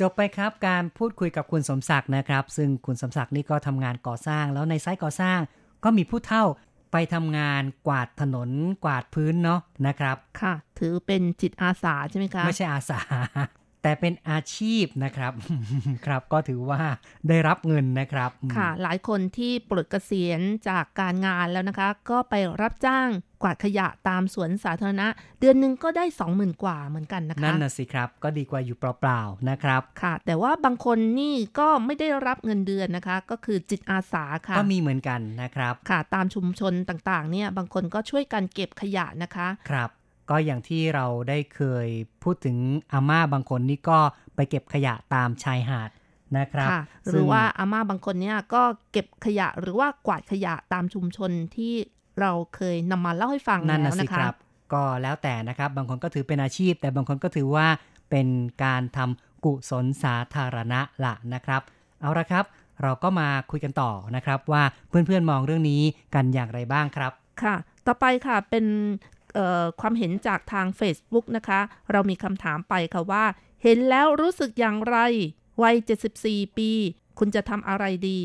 [0.01, 5.39] จบไปครับการพูดคุยกับคุณสมศักดิ์นะครับ ซึ่งคุณสมศักดิ์นี่ก็ทำงานก่อสร้าง แล้วในไซต์ก่อสร้าง
[5.85, 6.45] ก็มีผู้เฒ่า
[6.93, 8.51] ไปทำงานกวาดถนน
[8.85, 13.01] กวาดพื้นเนาะนะครับ ค่ะ ถือเป็นจิตอาสาใช่ไหมคะไม่ใช่อาสา
[13.83, 15.33] แต่เป็นอาชีพนะครับ
[16.07, 16.81] ครับก็ถือว่า
[17.29, 25.09] ได้รับเงินนะครับอืมค่ะ หลายคนที่ปลดเกษียณจากการงานแล้วนะคะ ก็ไปรับจ้างก วาดขยะตามสวนสาธารณะ
[25.41, 39.91] เดือนหนึ่งก็ได้20,000กว่าเหมือนกันนะคะนั่นน่ะสิครับ ก็ดีกว่าอยู่เปล่าๆนะครับค่ะ แต่ว่าบางคนนี่ก็ไม่ได้รับเงินเดือนนะคะ ก็คือจิตอาสาค่ะก็มีเหมือนกันนะครับค่ะ ตามชุมชนต่างๆ เนี่ยบางคนก็ช่วยกันเก็บขยะนะคะครับ
[40.31, 41.89] ก็อย่างที่เราได้เคย
[42.23, 42.57] พูดถึง
[42.93, 43.99] อาม่าบางคนนี่ก็
[44.35, 45.91] ไปเก็บขยะตามชายหาด
[46.39, 51.75] นะครับค่ะหซึ่รืงอว่าอาม่าบางคนเนี่ยก็เก็บขยะหรือว่ากวาดขยะตามชุมชนที่
[52.21, 54.35] เราเคยนำมาเล่าให้ฟังนั่นแล้นะวสินะคคะรับ
[54.73, 57.67] ก็แล้วแต่นะครับ บางคนก็ถือเป็นอาชีพ แต่บางคนก็ถือว่า
[58.11, 58.29] เป็น
[58.65, 61.63] การทำกุศลสาธารณะละนะครับ
[62.01, 62.45] เอาละครับ
[62.83, 65.83] เราก็มาคุยกันต่อนะครับ ว่าเพื่อนๆมองเรื่องนี้
[66.15, 67.13] กันอย่างไรบ้างครับ
[67.43, 67.55] ค่ะ
[67.87, 68.67] ต่อไปค่ะเป็น
[69.35, 71.61] เอ่อความเห็นจากทาง Facebook นะคะ
[71.93, 73.25] เรามีคำถามไปค่ะว่า
[73.63, 74.99] เห็นแล้วรู้สึกอย่างไร
[75.63, 75.77] วัย
[76.17, 76.71] 74 ปี
[77.19, 78.19] คุณจะทำอะไรดี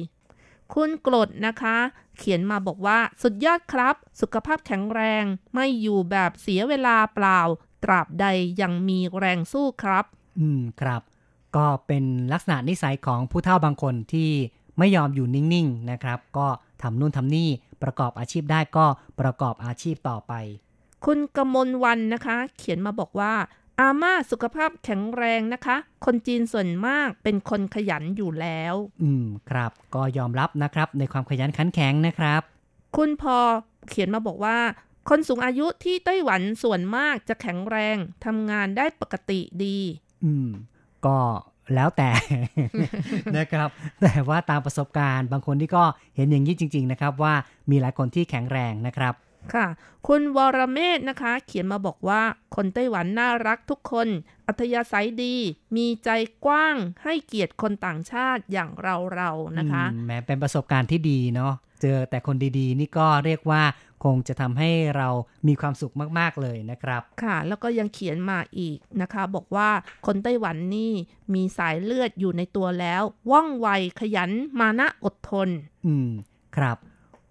[0.74, 1.78] คุณกรดนะคะ
[2.18, 7.40] เขียนมาบอกว่าสุดยอดครับ สุขภาพแข็งแรง ไม่อยู่แบบเสียเวลาเปล่า
[7.84, 8.26] ตราบใด
[8.62, 10.06] ยังมีแรงสู้ครับ
[10.40, 11.02] อืมครับ
[11.56, 12.04] ก็เป็น
[12.34, 14.32] ลักษณะนิสัยของผู้เฒ่าบางคนที่
[14.78, 16.48] ไม่ยอมอยู่นิ่งๆนะครับ ก็
[16.82, 17.50] ทำนู่นทำนี่
[17.84, 18.86] ประกอบอาชีพได้ก็
[19.20, 20.34] ประกอบอาชีพต่อไป
[21.06, 23.34] คุณกมลวันนะคะ เขียนมาบอกว่า
[23.80, 28.74] อาม่าสุขภาพแข็งแรงนะคะ คนจีนส่วนมากเป็นคนขยันอยู่แล้ว
[29.04, 32.42] อืมครับ ก็ยอมรับนะครับในความขยันขันแข็งนะครับ
[32.98, 33.38] คุณพอ
[33.90, 34.58] เขียนมาบอกว่า
[35.10, 39.78] คนสูงอายุที่ไต้หวันส่วนมากจะแข็งแรงทำงานได้ปกติดี
[40.24, 40.50] อืม
[41.06, 41.18] ก็
[41.76, 42.10] แล้วแต่
[43.38, 43.70] นะครับ
[44.02, 45.84] แต่ว่าตามประสบการณ์ บางคนที่ก็
[46.16, 47.34] เห็นอย่างนี้จริง ๆ นะครับ ว่า
[47.70, 49.14] มีหลายคนที่แข็งแรงนะครับ
[49.54, 49.68] ค่ะ
[50.08, 52.22] คุณวรเมธนะคะ เขียนมาบอกว่า
[52.56, 54.08] คนไต้หวันน่ารักทุกคน
[54.48, 55.36] อัธยาศัยดี
[55.76, 56.10] มีใจ
[56.46, 63.64] กว้างให้เกียรติคนต่างชาติอย่างเราเราๆนะคะอืมแหม้เป็นประสบการณ์ที่ดีเนาะเจอแต่คนดีๆ นี่ก็เรียกว่า
[64.04, 65.08] คงจะทำให้เรา
[65.48, 69.70] มีความสุขมากๆเลยนะครับ ค่ะ แล้วก็ยังเขียนมาอีกนะคะ บอกว่า
[70.06, 70.92] คนไต้หวันนี่
[71.34, 73.68] มีสายเลือดอยู่ในตัวแล้ว ว่องไว
[74.00, 75.50] ขยันมานะอดทน
[75.86, 76.10] อืม
[76.58, 76.78] ครับ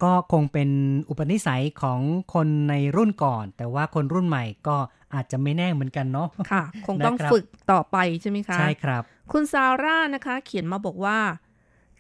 [0.02, 0.70] ก็คงเป็น
[1.08, 2.00] อุปนิสัยของ
[2.34, 4.76] คนในรุ่นก่อน แต่ว่าคนรุ่นใหม่ก็
[5.14, 11.18] อาจจะไม่แน่เหมือนกันเนาะค่ะ คงต้องนะครับฝึกต่อไปใช่ไหมคะ ใช่ครับ คุณซาร่านะคะ เขียนมาบอกว่า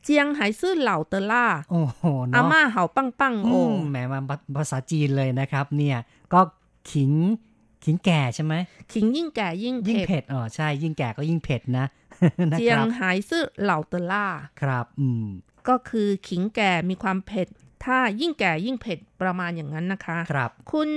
[0.02, 4.20] เจียงไหซื่อเหล่าเตอล่าโอ้โหอาเนาะม่าเห่าปังปังโออืมแหมมา
[4.56, 5.98] ภาษาจีนเลยนะครับ เนี่ย
[6.32, 6.40] ก็
[6.92, 7.12] ขิง
[7.84, 8.54] ขิงแก่ใช่ไหม
[8.92, 11.86] ขิงยิ่งแก่ยิ่งยิ่งเผ็ดเผ็ดอ๋อใช่ ยิ่งแก่ก็ยิ่งเผ็ดนะ
[12.50, 14.26] นะเจียคงรับไหซื่อเหล่าเตอล่า
[14.60, 15.26] ครับ อืม
[15.68, 17.48] ก็คือขิงแก่มีความเผ็ด
[17.88, 20.90] ถ้ายิ่งแก่ยิ่งเผ็ดประมาณอย่างนั้นนะคะ ครับ คุณ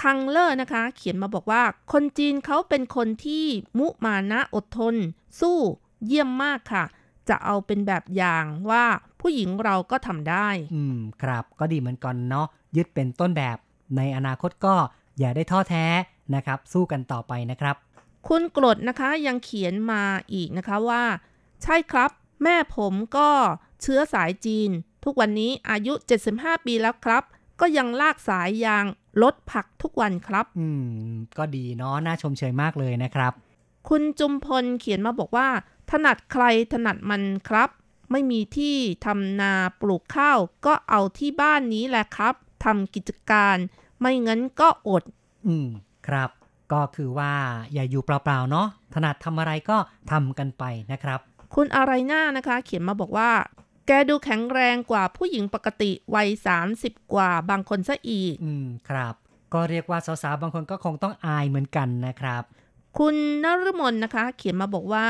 [0.00, 1.62] คังเลอร์นะคะ เขียนมาบอกว่า
[1.92, 3.44] คนจีนเขาเป็นคนที่
[3.78, 4.94] มุมานะอดทน
[5.40, 5.58] สู้
[6.06, 6.84] เยี่ยมมากค่ะ
[7.28, 8.84] จะเอาเป็นแบบอย่างว่า
[9.20, 12.46] ผู้หญิงเราก็ทำได้ อืม ครับ ก็ดีเหมือนกันเนาะ
[12.76, 13.56] ยึดเป็นต้นแบบ
[13.96, 14.74] ในอนาคตก็
[15.18, 15.86] อย่าได้ท้อแท้
[16.34, 17.76] นะครับ สู้กันต่อไปนะครับ
[18.28, 20.02] คุณกรดนะคะยังเขียนมา
[20.32, 21.02] อีกนะคะว่า
[21.62, 22.10] ใช่ครับ
[22.42, 23.28] แม่ผมก็
[23.82, 24.70] เชื้อสายจีน
[25.04, 25.92] ทุกวันนี้อายุ
[26.30, 27.22] 75 ปีแล้วครับ
[27.60, 28.84] ก็ยังลากสายยาง
[29.22, 30.68] ลดผักทุกวันครับ อื
[31.12, 33.32] ม ก็ดีเนาะน่าชมเชยมากเลยนะครับ
[33.88, 35.48] คุณจุมพลเขียนมาบอกว่า
[35.90, 37.68] ถนัดใครถนัดมันครับ
[38.10, 38.76] ไม่มีที่
[39.06, 42.34] ทำนาปลูกข้าว ก็เอาที่บ้านนี้แหละครับ
[42.64, 43.56] ทำกิจการ
[44.00, 45.02] ไม่งั้นก็อด
[45.46, 45.68] อืม
[46.06, 46.30] ครับ
[46.72, 47.32] ก็คือว่า
[47.72, 49.76] อย่าอยู่เปล่าๆเนาะถนัดทำอะไรก็
[50.10, 51.20] ทำกันไปนะครับ
[51.54, 53.30] คุณอะไรหน้านะคะ เขียนมาบอกว่า
[53.86, 56.28] แกดูแข็งแรงกว่าผู้หญิงปกติวัย
[56.70, 59.14] 30กว่าบางคนซะอีก อืมครับ
[59.54, 62.42] ก็เรียกว่าสาวๆบางคนก็คงต้องอายเหมือนกันนะครับ
[62.98, 63.14] คุณ
[63.44, 65.06] นฤมลนะคะ เขียนมาบอกว่า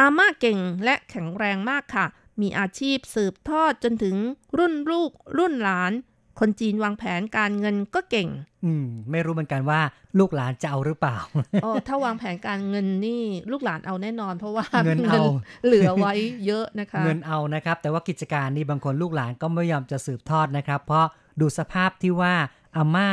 [0.00, 2.06] อาม่าเก่งและแข็งแรงมากค่ะ
[2.40, 4.16] มีอาชีพสืบทอดจนถึง
[4.58, 5.92] รุ่นลูกรุ่นหลาน
[6.40, 8.28] คนจีนวางแผนการเงินก็เก่ง
[8.64, 9.80] อืม ไม่รู้เหมือนกันว่า
[10.18, 11.18] ลูกหลานจะเอาหรือเปล่า
[11.62, 15.22] โอ้ถ้าวางแผนการเงินนี่ลูกหลานเอาแน่นอน เพราะว่าเงินเอา
[15.66, 16.12] เหลือไว้
[16.46, 21.06] เยอะนะคะ เงินเอานะครับ แต่ว่ากิจการนี่บางคนลูกหลานก็ไม่ยอมจะสืบทอดนะครับ เพราะ
[21.40, 22.34] ดูสภาพที่ว่า
[22.76, 23.10] อาม่า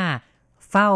[0.70, 0.90] เฝ้า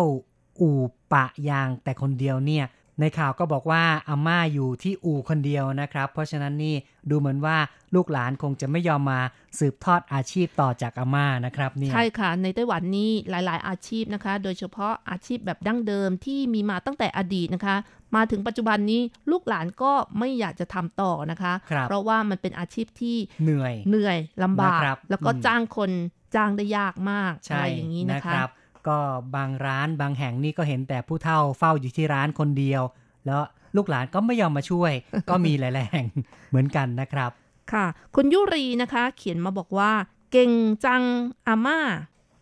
[0.61, 0.81] อู่
[1.13, 2.65] ปะยางแต่คนเดียวเนี่ย
[3.03, 6.75] ในข่าวก็บอกว่าอาม่าอยู่ที่อู่คนเดียวนะครับ เพราะฉะนั้นนี่
[7.11, 7.57] ดูเหมือนว่า
[7.95, 9.21] ลูกหลานคงจะไม่ยอมมา
[9.59, 17.77] สืบทอดอาชีพต่อจากอาม่านะครับเนี่ยใช่ค่ะ ในไต้หวันนี่หลาย ๆ อาชีพนะคะ โดยเฉพาะอาชีพแบบดั้งเดิมที่มีมาตั้งแต่อดีตนะคะ
[18.17, 19.01] มาถึงปัจจุบันนี้
[19.31, 25.91] ลูกหลานก็ไม่อยากจะทำต่อนะคะครับเพราะว่ามันเป็นอาชีพที่เหนื่อยเหนื่อยลำบากนะครับแล้วก็อืมจ้างคน
[26.35, 28.51] จ้างได้ยากมากใช่อะไรอย่างนี้นะคะรับ
[28.89, 28.99] ก็
[29.37, 32.83] บางร้านบางแห่งนี่ก็เห็นแต่ผู้เฒ่าเฝ้าอยู่ที่ร้านคนเดียว
[33.27, 33.41] แล้ว
[33.77, 34.93] ลูกหลานก็ไม่ยอมมาช่วย
[35.31, 36.07] ก็มีหลายๆแห่ง
[36.49, 37.31] เหมือนกันนะครับ
[37.73, 39.93] ค่ะ คุณยุรีนะคะ เขียนมาบอกว่า
[40.33, 40.53] เก่ง
[40.85, 41.03] จัง
[41.47, 41.81] อาม่า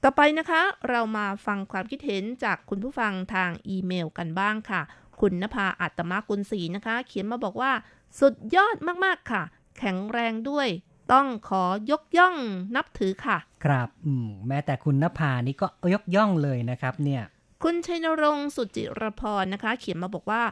[0.02, 4.80] ต่อไปนะคะ เรามาฟังความคิดเห็นจากคุณผู้ฟังทางอีเมลกันบ้างค่ะ
[5.20, 7.72] คุณนภาอัตมากุลศรีนะคะ เขียนมาบอกว่า
[8.20, 9.42] สุดยอดมากๆค่ะ
[9.78, 10.68] แข็งแรงด้วย
[11.12, 12.36] ต้องขอยกย่อง
[12.76, 17.22] นับถือค่ะ ครับอืมแม้แต่คุณนภานี่ก็ยกย่องเลยนะครับ เนี่ย
[17.62, 20.42] คุณชัยนรงค์สุจิรพรนะคะ เขียนมาบอกว่า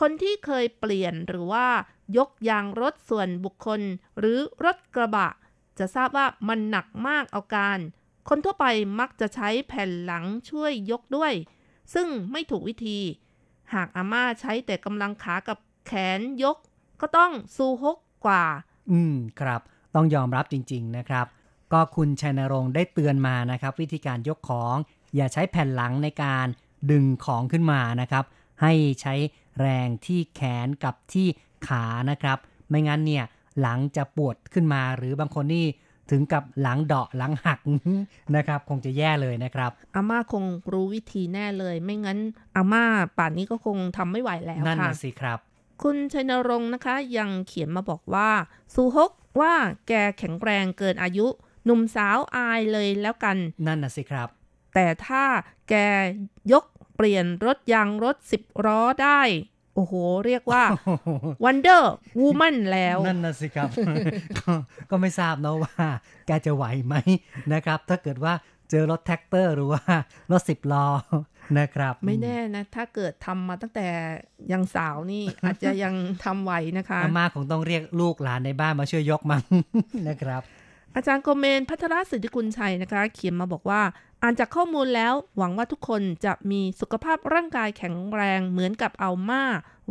[0.00, 1.66] คนที่เคยเปลี่ยนหรือว่า
[2.16, 3.80] ยกยางรถส่วนบุคคล
[4.18, 5.28] หรือรถกระบะ
[5.78, 7.78] จะทราบว่ามันหนักมากเอาการ
[8.28, 8.66] คนทั่วไป
[9.00, 11.32] มักจะใช้แผ่นหลังช่วยยกด้วย
[11.94, 12.98] ซึ่งไม่ถูกวิธี
[13.74, 16.56] หากอาม่าใช้แต่กำลังขากับแขนยก
[17.00, 18.44] ก็ต้องซูฮกกว่า
[18.90, 19.60] อืมครับ
[19.96, 21.26] ต้องยอมรับจริง ๆ นะครับ
[21.72, 24.76] ก็คุณชัยนรงค์ได้เตือนมานะครับ วิธีการยกของ
[25.16, 26.46] อย่าใช้แผ่นหลังในการ
[26.90, 28.24] ดึงของขึ้นมานะครับ
[28.62, 29.14] ให้ใช้
[29.60, 31.26] แรงที่แขนกับที่
[31.68, 32.38] ขานะครับ
[32.68, 33.24] ไม่งั้นเนี่ย
[33.60, 35.66] หลังจะปวดขึ้นมาหรือบางคนนี่
[36.10, 37.60] ถึงกับหลังเดาะหลังหัก
[38.36, 42.18] นะครับ คงจะแย่เลยนะครับ อาม่าคงรู้วิธีแน่เลย ไม่งั้น
[42.56, 42.84] อาม่า
[43.18, 45.38] ป่านนี้ก็คงทำไม่ไหวแล้วนั่นค่ะน่ะสิครับ
[45.82, 48.28] คุณชัยนรงค์นะคะ ยังเขียนมาบอกว่า
[48.74, 49.10] ซูฮก
[49.40, 49.54] ว่า
[49.88, 51.26] แกแข็งแรงเกินอายุ
[51.64, 54.28] หนุ่มสาวอายเลยแล้วกัน นั่นน่ะสิครับ
[54.74, 55.24] แต่ถ้า
[55.68, 55.74] แก
[56.52, 56.64] ยก
[56.96, 59.20] เปลี่ยนรถยางรถสิบล้อได้
[59.74, 59.94] โอ้โห
[60.26, 60.64] เรียกว่า
[61.44, 61.82] Wonder
[62.20, 63.68] Woman แล้ว นั่นน่ะสิครับ
[64.38, 64.52] ก็
[64.90, 65.84] ก็ไม่ทราบเนอะว่า
[66.26, 66.94] แกจะไหวไหม
[67.52, 68.34] นะครับ ถ้าเกิดว่า
[68.70, 69.82] เจอรถแทรกเตอร์หรือว่า
[70.32, 70.86] รถสิบล้อ
[71.58, 73.86] นะครับ ไม่แน่นะ ถ้าเกิดทำมาตั้งแต่
[74.52, 75.94] ยังสาวนี่ อาจจะยัง
[76.24, 79.42] ทำไหวนะคะอาม่าคงต้องเรียกลูกหลานในบ้านมาช่วยยกมั้ง
[80.08, 80.42] นะครับ
[80.94, 83.82] อาจารย์โกเมนพัทรสิทธิกุลชัยนะคะ เขียนมาบอกว่า
[84.22, 89.42] อ่านจากข้อมูลแล้วหวังว่าทุกคนจะมีสุขภาพร่างกายแข็งแรงเหมือนกับเอาม่า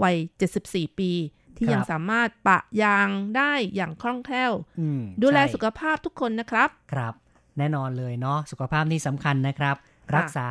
[0.03, 0.15] วัย
[0.57, 1.11] 74 ปี
[1.57, 7.13] ที่ครับยังสามารถปะยางได้อย่างคล่องแคล่วอืมดูแลใช่สุขภาพทุกคนนะครับ ครับ
[7.57, 9.75] แน่นอนเลยเนาะสุขภาพนี่สำคัญนะครับ
[10.15, 10.47] รักษา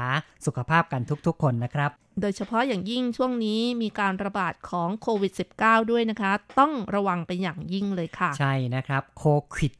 [0.46, 1.90] สุขภาพกันทุกๆ คนนะครับ
[2.20, 9.24] โดยเฉพาะอย่างยิ่งช่วงนี้มีการระบาดของโควิด -19 ด้วยนะคะ ต้องระวังเป็นอย่างยิ่งเลยค่ะ ใช่นะครับโค
[9.54, 9.72] วิด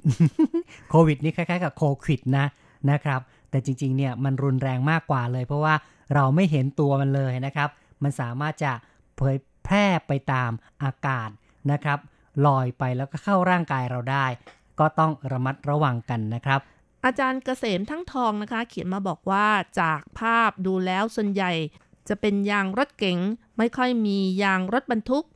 [0.91, 2.47] โควิดนี่คล้ายๆ กับโควิดนะ
[2.91, 3.21] นะครับ
[3.51, 5.75] แต่จริงๆเนี่ยมันรุนแรงมากกว่าเลย เพราะว่า
[6.15, 7.69] เราไม่เห็นตัวมันเลยนะครับ
[8.03, 8.73] มันสามารถจะ
[9.17, 10.51] เผยแพร่ไปตาม
[10.83, 11.31] อากาศ
[11.73, 11.99] นะครับ
[12.47, 14.27] ลอยไปแล้วก็เข้าร่างกายเราได้
[14.81, 16.61] ก็ต้องระมัดระวังกันนะครับ
[17.05, 19.49] อาจารย์เกษมทั้งทองนะคะ เขียนมาบอกว่า
[19.81, 21.53] จากภาพดูแล้วส่วนใหญ่
[22.09, 23.19] จะเป็นยางรถเก๋ง
[23.59, 25.27] ไม่ค่อยมียางรถบรรทุก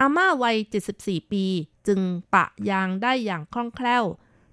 [0.00, 0.56] อาม่าวัย
[0.94, 1.44] 74 ปี
[1.86, 2.00] จึง
[2.34, 4.04] ปะยางได้อย่างคล่องแคล่ว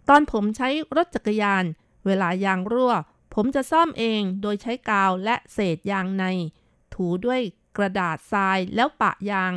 [0.10, 1.64] ตอนผมใช้รถจักรยาน
[2.06, 2.94] เวลายางรั่ว
[3.34, 6.24] ผมจะซ่อมเองโดยใช้กาวและเศษยางใน
[6.94, 7.42] ถูด้วย
[7.78, 9.54] กระดาษทรายแล้วปะยาง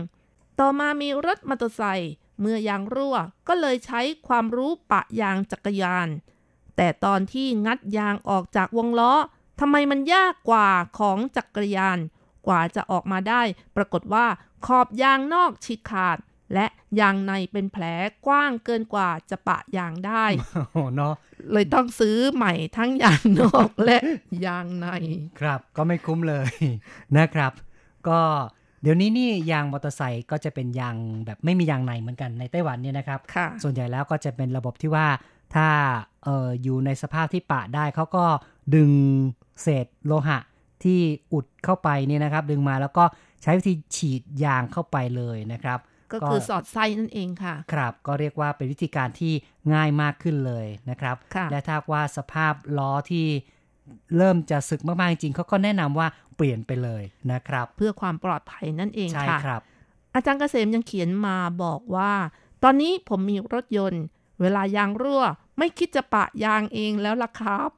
[0.59, 3.17] ต่อมามีรถมอเตอร์ไซค์เมื่อยางรั่ว
[3.49, 6.09] ก็เลยใช้ความรู้ปะยางจักรยาน
[6.79, 9.13] แต่ตอนที่งัดยางออกจากวงล้อ
[9.61, 11.99] ทำไมมันยากกว่าของจักรยาน
[12.47, 13.43] กว่าจะออกมาได้
[13.77, 14.27] ปรากฏว่า
[14.67, 16.19] ขอบยางนอกฉีกขาด
[16.55, 16.67] และ
[17.01, 17.85] ยางในเป็นแผล
[18.27, 20.25] กว้างเกินกว่าจะปะยางได้
[20.73, 21.15] โอ้เนาะ
[21.53, 23.99] เลยต้องซื้อใหม่ทั้งยางนอกและ
[24.47, 24.89] ยางใน
[25.41, 26.51] ครับก็ไม่คุ้มเลย
[27.19, 27.53] นะครับ
[28.09, 28.21] ก็
[28.83, 35.07] เดี๋ยวนี้นี่ยางมอเตอร์ไซค์ก็จะเป็นยางแบบไม่มียางในเหมือนกันในไต้หวันเนี่ยนะครับค่ะส่วนใหญ่แล้วก็จะเป็นระบบที่ว่า
[35.55, 35.69] ถ้า
[36.25, 38.25] เอออยู่ในสภาพที่ปะได้เขาก็
[38.75, 38.91] ดึง
[39.63, 40.39] เศษโลหะ
[40.85, 41.01] ที่
[41.33, 43.05] อุดเข้าไปเนี่ยนะครับ ดึงมาแล้วก็
[43.43, 45.79] ใช้วิธีฉีดยางเข้าไปเลยนะครับ
[46.13, 49.33] ก็คือสอดไส้นั่นเองค่ะ ครับ ก็เรียกว่าเป็นวิธีการที่
[49.75, 53.27] ง่ายมากขึ้นเลยนะครับค่ะและถ้าว่าสภาพล้อที่
[54.17, 59.63] เริ่มจะสึกมากๆจริงเขาก็แนะนำว่าเปลี่ยนไปเลยนะครับ เพื่อความปลอดภัยนั่นเองใช่ค่ะครับ
[60.15, 62.13] อาจารย์เกษมยังเขียนมาบอกว่า
[62.65, 64.05] ตอนนี้ผมมีรถยนต์
[64.41, 65.23] เวลายางรั่ว
[65.59, 67.71] ไม่คิดจะปะยางเองแล้วล่ะครับ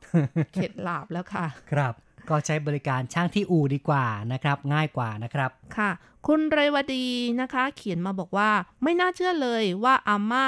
[0.55, 1.95] เข็ดหลาบแล้วค่ะ ครับ
[2.29, 5.91] ก็ใช้บริการช่างที่อู่ดีกว่านะครับ ง่ายกว่านะครับค่ะ
[6.27, 7.07] คุณเรวดี
[7.41, 8.51] นะคะ เขียนมาบอกว่า
[8.83, 10.47] ไม่น่าเชื่อเลยว่าอาม่า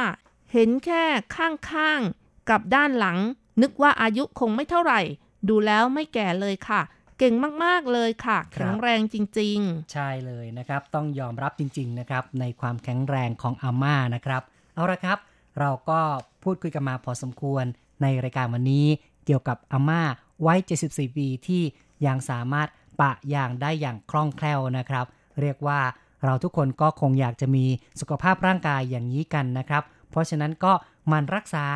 [0.53, 1.05] เห็นแค่
[1.37, 3.19] ข้างๆกับด้านหลัง
[3.63, 5.01] นึกว่าอายุคงไม่เท่าไหร่
[5.49, 6.81] ดูแล้วไม่แก่เลยค่ะ
[7.19, 7.35] เก่ง
[7.65, 9.59] มาก ๆ เลยค่ะครับแข็งแรงจริง
[9.93, 14.43] ใช่เลยนะครับ ต้องยอมรับจริง ๆ นะครับ ในความแข็งแรงของอาม่านะครับ
[14.75, 15.19] เอาละครับ
[15.61, 16.01] เราก็
[16.43, 17.65] พูดคุยกันมาพอสมควร
[18.03, 18.87] ในรายการวันนี้
[19.25, 20.03] เกี่ยวกับอาม่า
[20.47, 21.63] วัย74 ปีที่
[22.07, 22.69] ยังสามารถ
[23.01, 25.07] ปะยางได้อย่างคล่องแคล่วนะครับ
[25.41, 25.81] เรียกว่า
[26.25, 27.65] เราทุกคนก็คงอยากจะมี
[28.01, 30.73] สุขภาพร่างกายอย่างนี้กันนะครับ เพราะฉะนั้นก็
[31.13, 31.67] มันรักษา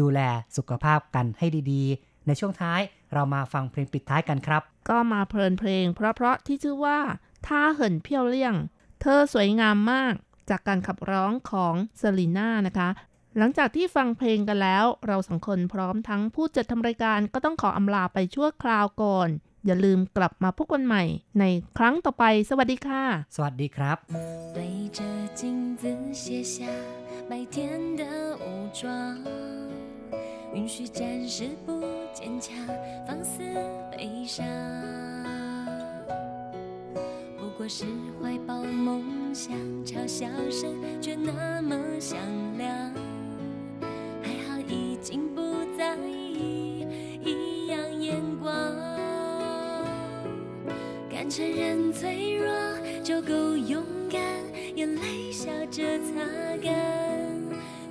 [0.00, 0.20] ดูแล
[0.56, 2.80] สุขภาพกันให้ดีๆ ในช่วงท้าย
[3.12, 6.98] เรามาฟังเพลงปิดท้ายกันครับ ก็มาเพลินเพลง เพราะๆที่ชื่อว่า
[7.46, 8.54] ท่าเหินเพียวเลี่ยง
[9.00, 10.14] เธอสวยงามมาก
[10.50, 12.88] จากการขับร้องของเซรีน่านะคะ
[13.38, 19.28] หลังจากที่ฟังเพลงกันแล้ว เราสังคนพร้อมทั้งผู้จัดทำรายการก็ต้องขออำลาไปชั่วคราวก่อน
[19.66, 21.02] อย่าลืมกลับมาพบกันใหม่
[21.40, 21.44] ใน
[21.78, 23.02] ครั้งต่อไป สวัสดีค่ะ
[23.36, 23.98] สวัสดีครับ
[27.30, 28.04] 白天的
[28.44, 28.90] 武装
[30.52, 31.80] 允许暂时不
[32.12, 32.52] 坚强
[33.06, 33.40] 放肆
[33.92, 34.44] 悲伤
[37.38, 37.84] 不过是
[38.20, 42.18] 怀抱梦想嘲笑声却那么响
[42.58, 42.92] 亮
[45.00, 45.40] 竟不
[45.78, 46.86] 在意
[47.24, 48.52] 一样眼光。
[51.10, 52.46] 敢承认脆弱
[53.02, 54.20] 就够勇敢，
[54.76, 56.72] 眼泪笑着擦干。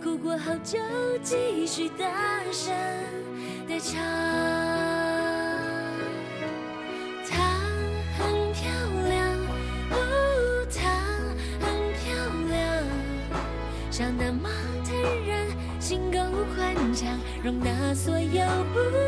[0.03, 0.77] 哭过后就
[1.23, 2.73] 继续大声
[3.67, 5.08] 的唱。
[16.99, 18.43] 强，容纳所有
[18.73, 18.98] 不